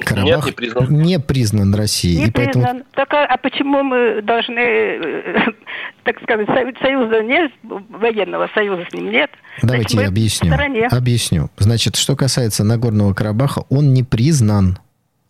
[0.00, 1.02] Карабах Нет, не признан.
[1.02, 2.24] Не признан Россией.
[2.26, 2.62] Не признан.
[2.62, 2.84] Поэтому...
[2.92, 5.36] Так, а, а почему мы должны, э,
[6.04, 6.48] так сказать,
[6.80, 9.30] союза нет, военного союза с ним нет?
[9.62, 10.54] Давайте я объясню.
[10.90, 11.50] Объясню.
[11.56, 14.78] Значит, что касается Нагорного Карабаха, он не признан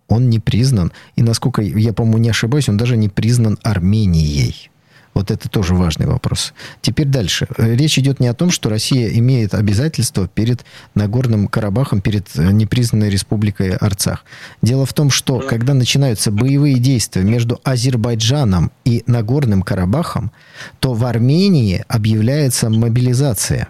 [0.08, 0.92] он не признан.
[1.16, 4.70] И, насколько я, по-моему, не ошибаюсь, он даже не признан Арменией.
[5.14, 6.52] Вот это тоже важный вопрос.
[6.82, 7.46] Теперь дальше.
[7.56, 10.64] Речь идет не о том, что Россия имеет обязательства перед
[10.96, 14.24] Нагорным Карабахом, перед э, непризнанной республикой Арцах.
[14.60, 20.32] Дело в том, что когда начинаются боевые действия между Азербайджаном и Нагорным Карабахом,
[20.80, 23.68] то в Армении объявляется мобилизация.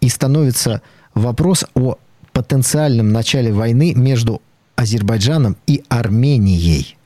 [0.00, 0.80] И становится
[1.14, 1.98] вопрос о
[2.32, 4.40] потенциальном начале войны между
[4.76, 6.96] Азербайджаном и Арменией.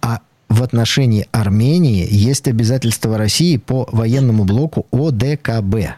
[0.00, 5.96] А в отношении Армении есть обязательства России по военному блоку ОДКБ.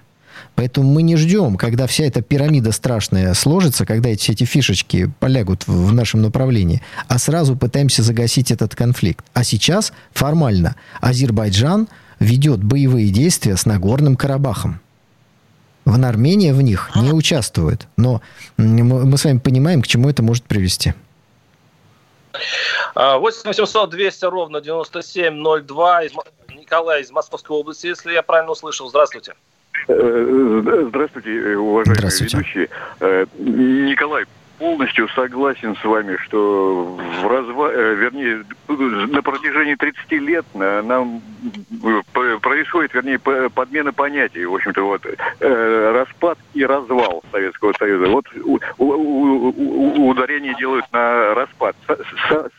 [0.54, 5.66] Поэтому мы не ждем, когда вся эта пирамида страшная сложится, когда эти, эти фишечки полягут
[5.66, 9.24] в, в нашем направлении, а сразу пытаемся загасить этот конфликт.
[9.34, 11.88] А сейчас формально Азербайджан
[12.20, 14.80] ведет боевые действия с Нагорным Карабахом.
[15.84, 17.86] В Армения в них не участвует.
[17.96, 18.20] Но
[18.56, 20.94] мы с вами понимаем, к чему это может привести.
[22.94, 26.02] 8 800 200 ровно 9702.
[26.56, 28.88] Николай из Московской области, если я правильно услышал.
[28.88, 29.34] Здравствуйте.
[29.88, 32.36] Э, здравствуйте, уважаемые Здравствуйте.
[32.38, 32.68] ведущие.
[33.00, 34.24] Э, Николай,
[34.58, 37.70] полностью согласен с вами, что в разва...
[37.72, 41.22] Э, вернее, на протяжении 30 лет нам
[42.40, 44.44] происходит, вернее, подмена понятий.
[44.44, 45.06] В общем-то, вот
[45.40, 48.06] распад и развал Советского Союза.
[48.06, 48.26] Вот
[48.78, 51.76] ударение делают на распад.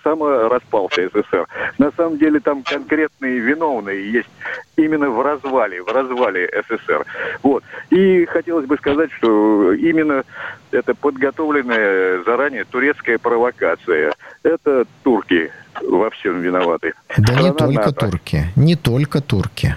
[0.03, 1.47] Самораспался СССР.
[1.77, 4.29] На самом деле там конкретные виновные есть
[4.77, 7.05] именно в развале, в развале СССР.
[7.43, 7.63] Вот.
[7.89, 10.23] И хотелось бы сказать, что именно
[10.71, 14.13] это подготовленная заранее турецкая провокация.
[14.43, 15.51] Это турки
[15.81, 16.93] во всем виноваты.
[17.17, 18.09] Да Страна не только НАТО.
[18.09, 18.45] турки.
[18.55, 19.75] Не только турки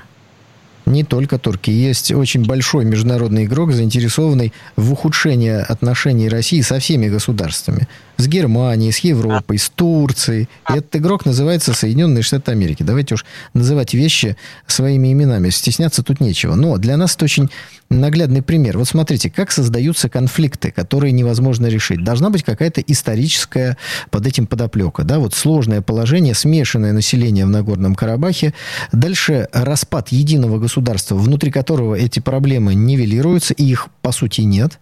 [0.87, 1.71] не только турки.
[1.71, 7.89] Есть очень большой международный игрок, заинтересованный в ухудшении отношений России со всеми государствами.
[8.17, 10.49] С Германией, с Европой, с Турцией.
[10.69, 12.83] И этот игрок называется Соединенные Штаты Америки.
[12.83, 15.49] Давайте уж называть вещи своими именами.
[15.51, 16.55] Стесняться тут нечего.
[16.55, 17.51] Но для нас это очень
[17.91, 18.79] наглядный пример.
[18.79, 22.05] Вот смотрите, как создаются конфликты, которые невозможно решить.
[22.05, 23.77] Должна быть какая-то историческая
[24.11, 25.03] под этим подоплека.
[25.03, 25.19] Да?
[25.19, 28.55] Вот сложное положение, смешанное население в Нагорном Карабахе.
[28.93, 30.70] Дальше распад единого государства,
[31.17, 34.79] внутри которого эти проблемы нивелируются, и их, по сути, нет.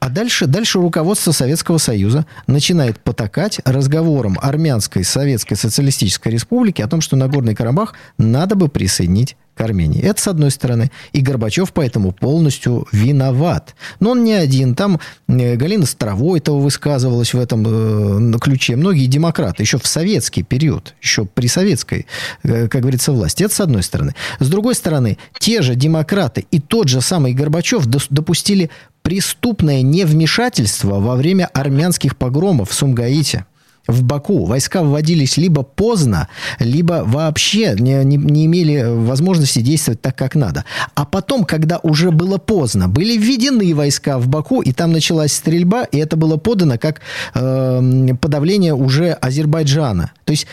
[0.00, 7.02] А дальше, дальше руководство Советского Союза начинает потакать разговором Армянской Советской Социалистической Республики о том,
[7.02, 10.02] что Нагорный Карабах надо бы присоединить Армении.
[10.02, 10.90] Это с одной стороны.
[11.12, 13.74] И Горбачев поэтому полностью виноват.
[14.00, 14.74] Но он не один.
[14.74, 18.76] Там э, Галина Старовойтова высказывалась в этом э, ключе.
[18.76, 22.06] Многие демократы еще в советский период, еще при советской,
[22.42, 23.44] э, как говорится, власти.
[23.44, 24.14] Это с одной стороны.
[24.38, 28.70] С другой стороны, те же демократы и тот же самый Горбачев допустили
[29.02, 33.46] преступное невмешательство во время армянских погромов в Сумгаите
[33.90, 34.44] в Баку.
[34.44, 40.64] Войска вводились либо поздно, либо вообще не, не, не имели возможности действовать так, как надо.
[40.94, 45.84] А потом, когда уже было поздно, были введены войска в Баку, и там началась стрельба,
[45.84, 47.00] и это было подано как
[47.34, 50.12] э, подавление уже Азербайджана.
[50.24, 50.46] То есть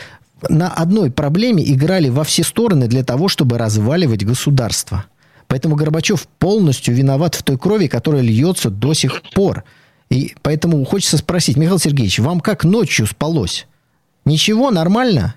[0.49, 5.05] на одной проблеме играли во все стороны для того, чтобы разваливать государство.
[5.47, 9.63] Поэтому Горбачев полностью виноват в той крови, которая льется до сих пор.
[10.09, 13.67] И поэтому хочется спросить, Михаил Сергеевич, вам как ночью спалось?
[14.25, 15.35] Ничего, нормально?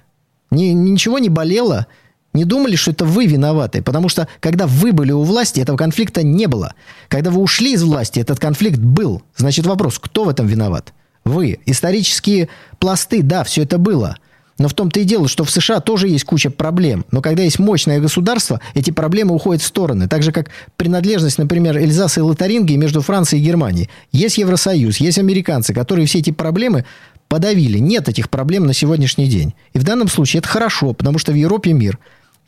[0.51, 1.87] Ни, ничего не болело?
[2.33, 3.83] Не думали, что это вы виноваты?
[3.83, 6.75] Потому что, когда вы были у власти, этого конфликта не было.
[7.09, 9.23] Когда вы ушли из власти, этот конфликт был.
[9.37, 10.93] Значит, вопрос, кто в этом виноват?
[11.25, 11.59] Вы.
[11.67, 14.17] Исторические пласты, да, все это было–
[14.61, 17.07] но в том-то и дело, что в США тоже есть куча проблем.
[17.11, 20.07] Но когда есть мощное государство, эти проблемы уходят в стороны.
[20.07, 23.89] Так же, как принадлежность, например, Эльзаса и Лотарингии между Францией и Германией.
[24.13, 26.85] Есть Евросоюз, есть американцы, которые все эти проблемы
[27.27, 27.79] подавили.
[27.79, 29.55] Нет этих проблем на сегодняшний день.
[29.73, 31.99] И в данном случае это хорошо, потому что в Европе мир.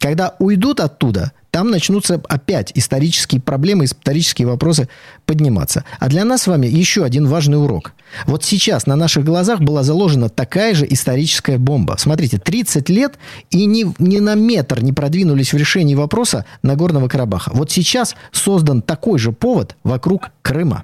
[0.03, 4.89] Когда уйдут оттуда, там начнутся опять исторические проблемы, исторические вопросы
[5.27, 5.85] подниматься.
[6.01, 7.93] А для нас с вами еще один важный урок.
[8.27, 11.95] Вот сейчас на наших глазах была заложена такая же историческая бомба.
[11.99, 13.17] Смотрите, 30 лет
[13.51, 17.53] и ни, ни на метр не продвинулись в решении вопроса Нагорного Карабаха.
[17.55, 20.83] Вот сейчас создан такой же повод вокруг Крыма.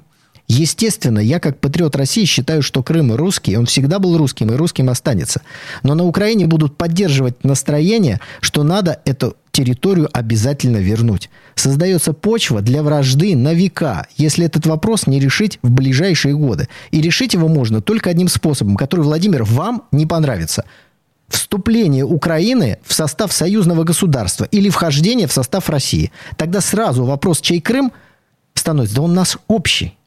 [0.48, 4.88] Естественно, я как патриот России считаю, что Крым русский, он всегда был русским и русским
[4.88, 5.42] останется.
[5.82, 11.28] Но на Украине будут поддерживать настроение, что надо эту территорию обязательно вернуть.
[11.54, 16.68] Создается почва для вражды на века, если этот вопрос не решить в ближайшие годы.
[16.92, 20.64] И решить его можно только одним способом, который, Владимир, вам не понравится
[21.28, 26.10] вступление Украины в состав союзного государства или вхождение в состав России.
[26.38, 27.92] Тогда сразу вопрос, чей Крым,
[28.54, 29.97] становится, да он нас общий.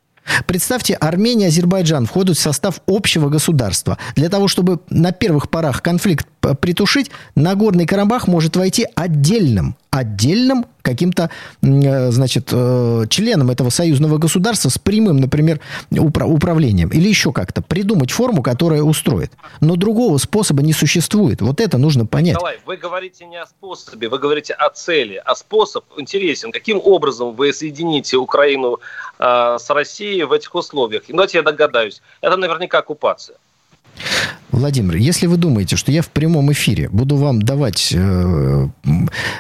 [0.46, 3.98] Представьте, Армения и Азербайджан входят в состав общего государства.
[4.16, 6.28] Для того, чтобы на первых порах конфликт
[6.60, 11.30] притушить, Нагорный Карабах может войти отдельным, отдельным каким-то,
[11.62, 15.60] э, значит, э, членом этого союзного государства с прямым, например,
[15.92, 16.90] управлением.
[16.90, 19.34] Или еще как-то придумать форму, которая устроит.
[19.60, 21.42] Но другого способа не существует.
[21.42, 22.36] Вот это нужно понять.
[22.36, 25.22] Николай, вы говорите не о способе, вы говорите о цели.
[25.24, 26.52] А способ интересен.
[26.52, 28.80] Каким образом вы соедините Украину
[29.20, 31.04] э, с Россией в этих условиях?
[31.10, 32.02] Ну, давайте я догадаюсь.
[32.22, 33.36] Это наверняка оккупация.
[34.52, 38.68] Владимир, если вы думаете, что я в прямом эфире буду вам давать э,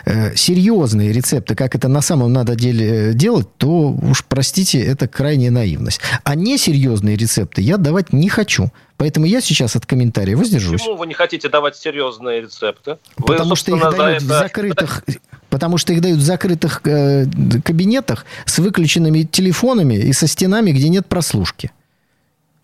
[0.05, 5.51] э, серьезные рецепты, как это на самом надо деле делать, то уж простите, это крайняя
[5.51, 5.99] наивность.
[6.23, 8.71] А несерьезные рецепты я давать не хочу.
[8.95, 10.79] Поэтому я сейчас от комментариев воздержусь.
[10.79, 12.97] Почему вы не хотите давать серьезные рецепты?
[13.15, 14.25] Потому вы, что их дают это...
[14.25, 15.03] в закрытых...
[15.49, 17.25] Потому что их дают в закрытых э,
[17.65, 21.71] кабинетах с выключенными телефонами и со стенами, где нет прослушки.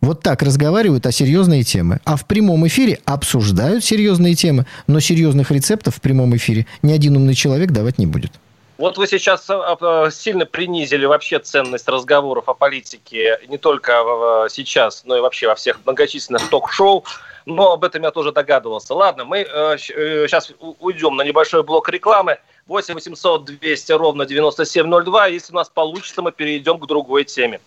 [0.08, 2.00] Вот так разговаривают о серьезные темы.
[2.06, 7.18] А в прямом эфире обсуждают серьезные темы, но серьезных рецептов в прямом эфире ни один
[7.18, 8.32] умный человек давать не будет.
[8.78, 15.04] Вот вы сейчас э, э, сильно принизили вообще ценность разговоров о политике не только сейчас,
[15.04, 17.04] но и вообще во всех многочисленных ток-шоу.
[17.46, 18.94] Но об этом я тоже догадывался.
[18.94, 19.40] Ладно, мы
[19.78, 22.38] сейчас э, уйдем на небольшой блок рекламы.
[22.68, 25.28] 8 800 200 ровно 9702.
[25.28, 27.60] Если у нас получится, мы перейдем к другой теме.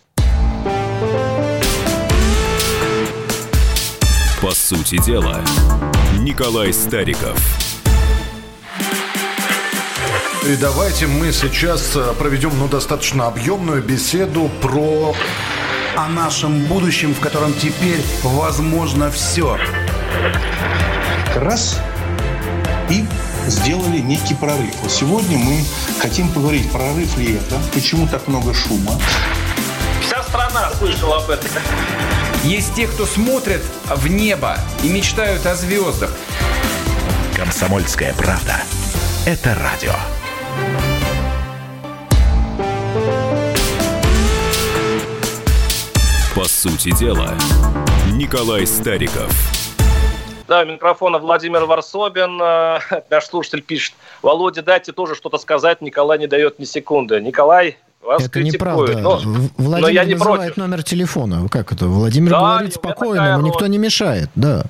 [4.43, 5.45] По сути дела,
[6.19, 7.39] Николай Стариков.
[10.47, 15.15] И давайте мы сейчас э, проведем ну, достаточно объемную беседу про...
[15.95, 19.59] О нашем будущем, в котором теперь возможно все.
[21.37, 21.79] Раз
[22.89, 23.05] и
[23.47, 24.75] сделали некий прорыв.
[24.81, 25.63] Вот сегодня мы
[26.01, 28.99] хотим поговорить, прорыв ли это, почему так много шума.
[30.03, 31.51] Вся страна слышала об этом.
[32.45, 36.11] Есть те, кто смотрит в небо и мечтают о звездах.
[37.37, 38.63] Комсомольская правда.
[39.27, 39.93] Это радио.
[46.35, 47.35] По сути дела,
[48.13, 49.31] Николай Стариков.
[50.49, 52.41] Да, микрофона Владимир Варсобин.
[52.43, 52.79] Э,
[53.11, 53.93] наш слушатель пишет.
[54.23, 55.83] Володя, дайте тоже что-то сказать.
[55.83, 57.21] Николай не дает ни секунды.
[57.21, 57.77] Николай,
[58.11, 58.99] вас это неправда.
[58.99, 59.21] Но,
[59.57, 60.57] Владимир но я не называет против.
[60.57, 61.49] номер телефона.
[61.49, 61.87] Как это?
[61.87, 64.29] Владимир да, говорит спокойно, ему никто не мешает.
[64.35, 64.65] Да.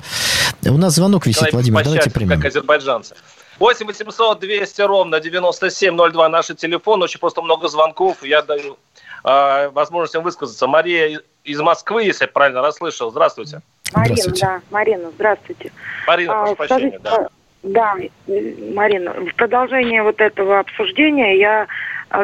[0.67, 1.85] У нас звонок висит, Человек Владимир.
[1.85, 2.37] Давайте примем.
[2.37, 3.15] Как азербайджанцы.
[3.59, 7.05] 8 800 200 ровно 9702 наши телефоны.
[7.05, 8.23] Очень просто много звонков.
[8.23, 8.79] Я даю
[9.25, 10.67] э, возможность им высказаться.
[10.67, 13.11] Мария из Москвы, если я правильно расслышал.
[13.11, 13.61] Здравствуйте.
[13.93, 14.47] Марина, здравствуйте.
[14.47, 14.61] да.
[14.71, 15.73] Марина, здравствуйте.
[16.07, 16.99] Марина, прошу а, прощения.
[16.99, 17.29] Скажите, да.
[17.63, 17.95] Да,
[18.75, 21.67] Марина, в продолжение вот этого обсуждения я а,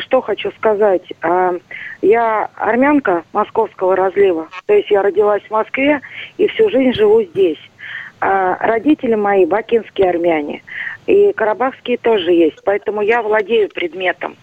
[0.00, 1.02] что хочу сказать.
[1.22, 1.54] А,
[2.02, 6.00] я армянка московского разлива, то есть я родилась в Москве
[6.38, 7.58] и всю жизнь живу здесь.
[8.20, 10.62] А, родители мои бакинские армяне,
[11.06, 14.36] и карабахские тоже есть, поэтому я владею предметом.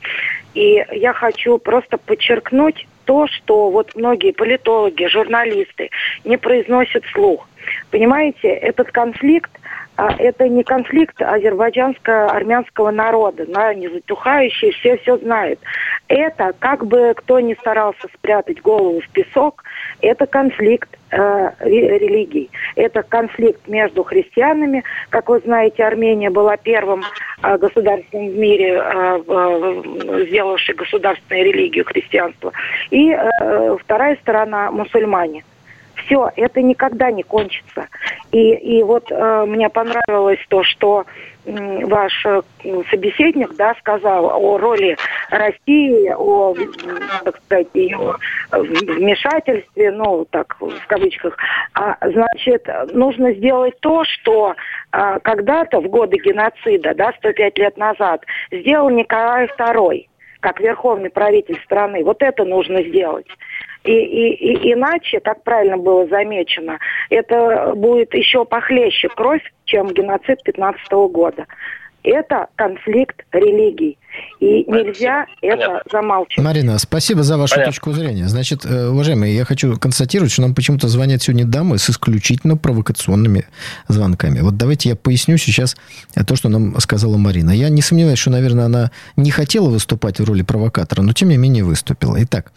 [0.53, 5.89] И я хочу просто подчеркнуть то, что вот многие политологи, журналисты
[6.23, 7.49] не произносят слух.
[7.89, 9.62] Понимаете, этот конфликт а
[9.97, 15.59] это не конфликт азербайджанско-армянского народа, да, не затухающий, все все знают.
[16.07, 19.63] Это, как бы кто ни старался спрятать голову в песок,
[20.01, 22.49] это конфликт э, религий.
[22.75, 24.83] Это конфликт между христианами.
[25.09, 27.03] Как вы знаете, Армения была первым
[27.41, 32.51] э, государством в мире, э, э, сделавшей государственную религию христианства.
[32.89, 35.43] И э, вторая сторона– мусульмане
[36.05, 37.87] все, это никогда не кончится.
[38.31, 41.05] И, и вот э, мне понравилось то, что
[41.45, 42.41] э, ваш э,
[42.89, 44.97] собеседник да, сказал о роли
[45.29, 46.55] России, о,
[47.23, 48.15] так сказать, ее
[48.51, 51.37] вмешательстве, ну, так, в кавычках.
[51.73, 54.55] А, значит, нужно сделать то, что
[54.91, 60.07] э, когда-то в годы геноцида, да, 105 лет назад, сделал Николай II
[60.43, 62.03] как верховный правитель страны.
[62.03, 63.25] Вот это нужно сделать.
[63.83, 66.79] И, и, и иначе, как правильно было замечено,
[67.09, 71.45] это будет еще похлеще кровь, чем геноцид 15 года.
[72.03, 73.97] Это конфликт религий.
[74.39, 76.43] И нельзя это замалчивать.
[76.43, 77.71] Марина, спасибо за вашу Понятно.
[77.71, 78.27] точку зрения.
[78.27, 83.45] Значит, э, уважаемые, я хочу констатировать, что нам почему-то звонят сегодня дамы с исключительно провокационными
[83.87, 84.41] звонками.
[84.41, 85.77] Вот давайте я поясню сейчас
[86.27, 87.51] то, что нам сказала Марина.
[87.51, 91.37] Я не сомневаюсь, что, наверное, она не хотела выступать в роли провокатора, но тем не
[91.37, 92.17] менее выступила.
[92.23, 92.51] Итак,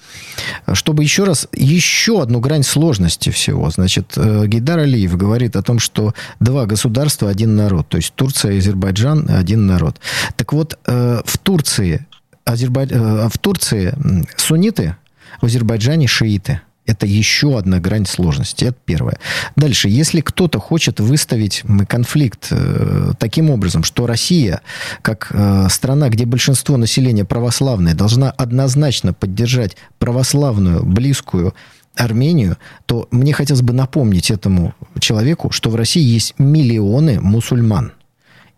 [0.73, 3.71] чтобы еще раз, еще одну грань сложности всего.
[3.71, 7.89] Значит, э, Гейдар Алиев говорит о том, что два государства, один народ.
[7.89, 10.01] То есть Турция и Азербайджан, один народ.
[10.37, 12.05] Так вот, э, в Турции,
[12.45, 12.91] Азербайд...
[12.91, 13.95] Э, в Турции
[14.37, 14.97] сунниты,
[15.41, 16.61] в Азербайджане шииты.
[16.87, 18.65] Это еще одна грань сложности.
[18.65, 19.19] Это первое.
[19.55, 24.61] Дальше, если кто-то хочет выставить конфликт э, таким образом, что Россия,
[25.03, 31.55] как э, страна, где большинство населения православное, должна однозначно поддержать православную, близкую
[31.95, 37.93] Армению, то мне хотелось бы напомнить этому человеку, что в России есть миллионы мусульман.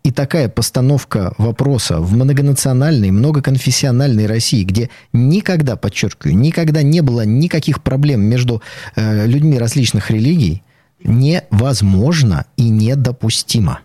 [0.09, 7.83] И такая постановка вопроса в многонациональной, многоконфессиональной России, где никогда, подчеркиваю, никогда не было никаких
[7.83, 8.63] проблем между
[8.97, 10.63] э, людьми различных религий,
[11.05, 13.81] невозможно и недопустимо.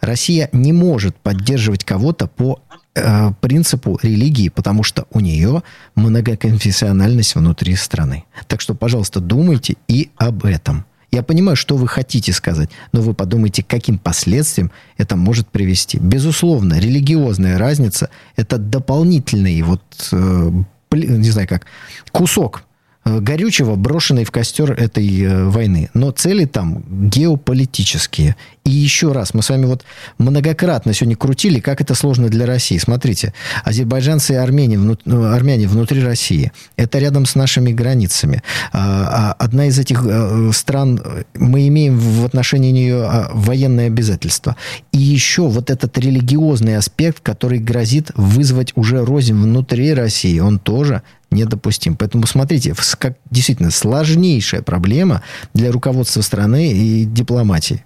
[0.00, 2.60] Россия не может поддерживать кого-то по
[2.96, 5.62] э, принципу религии, потому что у нее
[5.94, 8.24] многоконфессиональность внутри страны.
[8.48, 10.84] Так что, пожалуйста, думайте и об этом.
[11.14, 15.96] Я понимаю, что вы хотите сказать, но вы подумайте, к каким последствиям это может привести.
[15.98, 20.50] Безусловно, религиозная разница– это дополнительный вот, э,
[20.90, 21.66] не знаю как,
[22.10, 22.64] кусок
[23.04, 25.90] горючего, брошенной в костер этой э, войны.
[25.94, 28.36] Но цели там геополитические.
[28.64, 29.84] И еще раз, мы с вами вот
[30.16, 32.78] многократно сегодня крутили, как это сложно для России.
[32.78, 36.50] Смотрите, азербайджанцы и армяне, вну, ну, армяне внутри России.
[36.76, 38.42] Это рядом с нашими границами.
[38.72, 41.00] А, а одна из этих э, стран,
[41.34, 44.56] мы имеем в отношении нее а, военные обязательства.
[44.92, 51.02] И еще вот этот религиозный аспект, который грозит вызвать уже рознь внутри России, он тоже
[51.34, 51.96] недопустим.
[51.96, 55.22] Поэтому смотрите, как действительно сложнейшая проблема
[55.52, 57.84] для руководства страны и дипломатии.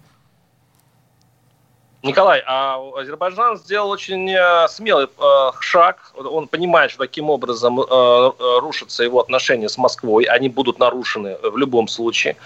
[2.05, 6.12] Николай, а Азербайджан сделал очень э, смелый э, шаг.
[6.14, 8.30] Он понимает, что таким образом э,
[8.61, 10.24] рушатся его отношения с Москвой.
[10.24, 12.36] Они будут нарушены в любом случае.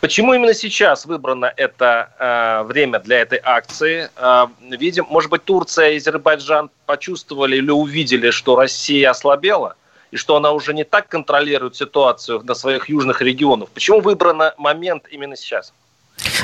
[0.00, 4.10] Почему именно сейчас выбрано это время для этой акции?
[4.60, 9.76] Видим, может быть, Турция и Азербайджан почувствовали или увидели, что Россия ослабела–
[10.10, 13.68] и что она уже не так контролирует ситуацию на своих южных регионах.
[13.70, 15.72] Почему выбран момент именно сейчас?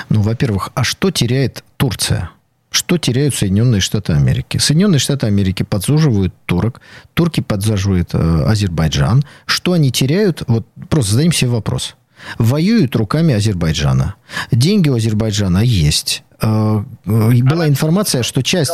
[0.09, 2.31] Ну, во-первых, а что теряет Турция?
[2.71, 4.57] Что теряют Соединенные Штаты Америки?
[4.57, 6.81] Соединенные Штаты Америки подзуживают турок,
[7.13, 9.25] турки подзаживают э, Азербайджан.
[9.45, 10.43] Что они теряют?
[10.47, 11.97] Вот просто зададим себе вопрос.
[12.39, 14.15] Воюют руками Азербайджана.
[14.51, 16.23] Деньги у Азербайджана есть.
[16.43, 18.73] Э, была информация, что часть...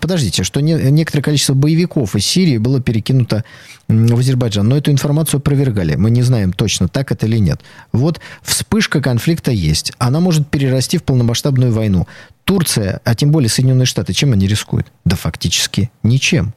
[0.00, 3.44] Подождите, что не, некоторое количество боевиков из Сирии было перекинуто
[3.88, 4.66] в Азербайджан.
[4.66, 5.94] Но эту информацию опровергали.
[5.94, 7.60] Мы не знаем точно, так это или нет.
[7.92, 9.92] Вот вспышка конфликта есть.
[9.98, 12.06] Она может перерасти в полномасштабную войну.
[12.44, 14.86] Турция, а тем более Соединенные Штаты, чем они рискуют?
[15.04, 16.54] Да фактически ничем.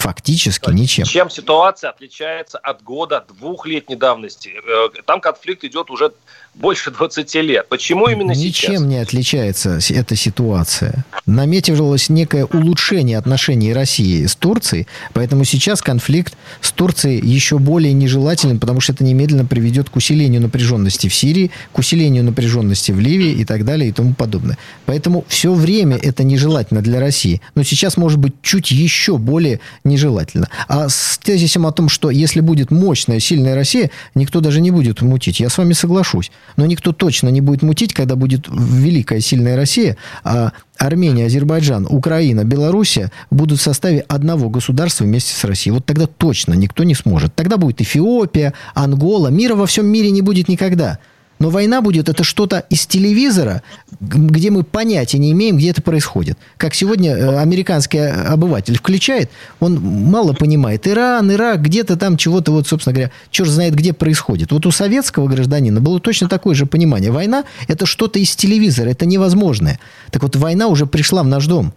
[0.00, 1.04] Фактически ничем.
[1.04, 4.48] Чем ситуация отличается от года двухлетней давности?
[4.48, 6.12] Э, там конфликт идет уже
[6.54, 7.68] больше 20 лет.
[7.68, 8.70] Почему именно Ничем сейчас?
[8.70, 11.04] Ничем не отличается эта ситуация.
[11.26, 18.58] Наметилось некое улучшение отношений России с Турцией, поэтому сейчас конфликт с Турцией еще более нежелателен,
[18.58, 23.32] потому что это немедленно приведет к усилению напряженности в Сирии, к усилению напряженности в Ливии
[23.32, 24.56] и так далее и тому подобное.
[24.86, 27.42] Поэтому все время это нежелательно для России.
[27.54, 29.60] Но сейчас может быть чуть еще более
[29.90, 30.48] нежелательно.
[30.68, 35.02] А с тезисом о том, что если будет мощная, сильная Россия, никто даже не будет
[35.02, 35.40] мутить.
[35.40, 36.30] Я с вами соглашусь.
[36.56, 42.44] Но никто точно не будет мутить, когда будет великая, сильная Россия, а Армения, Азербайджан, Украина,
[42.44, 45.74] Белоруссия будут в составе одного государства вместе с Россией.
[45.74, 47.34] Вот тогда точно никто не сможет.
[47.34, 49.28] Тогда будет Эфиопия, Ангола.
[49.28, 50.98] Мира во всем мире не будет никогда.
[51.40, 53.62] Но война будет это что-то из телевизора,
[53.98, 56.38] где мы понятия не имеем, где это происходит.
[56.58, 60.86] Как сегодня э, американский обыватель включает, он мало понимает.
[60.86, 64.52] Иран, Ирак, где-то там чего-то, вот, собственно говоря, черт знает, где происходит.
[64.52, 67.10] Вот у советского гражданина было точно такое же понимание.
[67.10, 69.80] Война– это что-то из телевизора, это невозможное.
[70.10, 71.72] Так вот, война уже пришла в наш дом.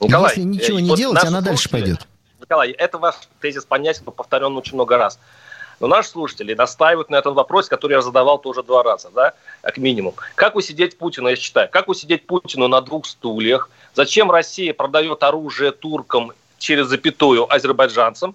[0.00, 2.08] Николай, Если ничего не вот делать, она дальше пойдет.
[2.40, 5.20] Николай, это ваш тезис понятен, повторен очень много раз.
[5.80, 9.78] Но наши слушатели настаивают на этом вопросе, который я задавал тоже два раза, да, как
[9.78, 10.14] минимум.
[10.34, 13.70] Как усидеть Путину, я считаю, как усидеть Путину на двух стульях?
[13.94, 18.34] Зачем Россия продает оружие туркам через запятую азербайджанцам?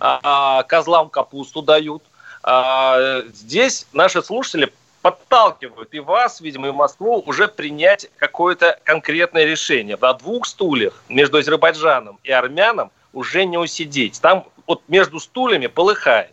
[0.00, 2.02] А, а, козлам капусту дают.
[2.42, 4.72] А, здесь наши слушатели
[5.02, 9.96] подталкивают и вас, видимо, и Москву уже принять какое-то конкретное решение.
[10.00, 14.20] На двух стульях между Азербайджаном и армянам уже не усидеть.
[14.20, 16.32] Там вот между стульями полыхает.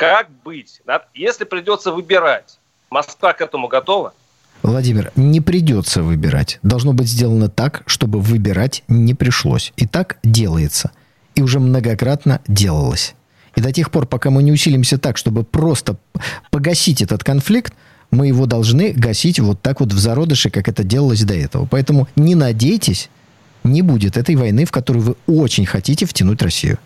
[0.00, 0.80] Как быть?
[1.12, 4.14] Если придется выбирать, Москва к этому готова?
[4.62, 6.58] Владимир, не придется выбирать.
[6.62, 9.74] Должно быть сделано так, чтобы выбирать не пришлось.
[9.76, 10.92] И так делается.
[11.34, 13.14] И уже многократно делалось.
[13.56, 15.96] И до тех пор, пока мы не усилимся так, чтобы просто
[16.50, 17.74] погасить этот конфликт,
[18.10, 21.66] мы его должны гасить вот так вот в зародыше, как это делалось до этого.
[21.66, 23.10] Поэтому не надейтесь,
[23.64, 26.78] не будет этой войны, в которую вы очень хотите втянуть Россию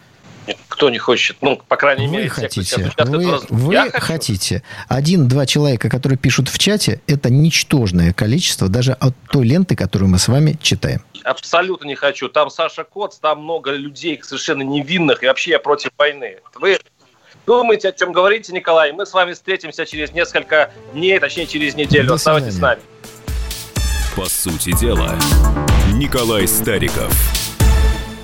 [0.68, 2.76] кто не хочет, ну, по крайней вы мере, хотите.
[2.76, 4.62] Те, кто вы, вы Я хотите.
[4.88, 10.18] Один-два человека, которые пишут в чате, это ничтожное количество даже от той ленты, которую мы
[10.18, 11.02] с вами читаем.
[11.22, 12.28] Абсолютно не хочу.
[12.28, 16.38] Там Саша Коц, там много людей совершенно невинных, и вообще я против войны.
[16.56, 16.78] Вы
[17.46, 18.92] думаете, о чем говорите, Николай?
[18.92, 22.08] Мы с вами встретимся через несколько дней, точнее, через неделю.
[22.08, 22.80] До Оставайтесь с нами.
[24.16, 25.14] По сути дела,
[25.92, 27.12] Николай Стариков–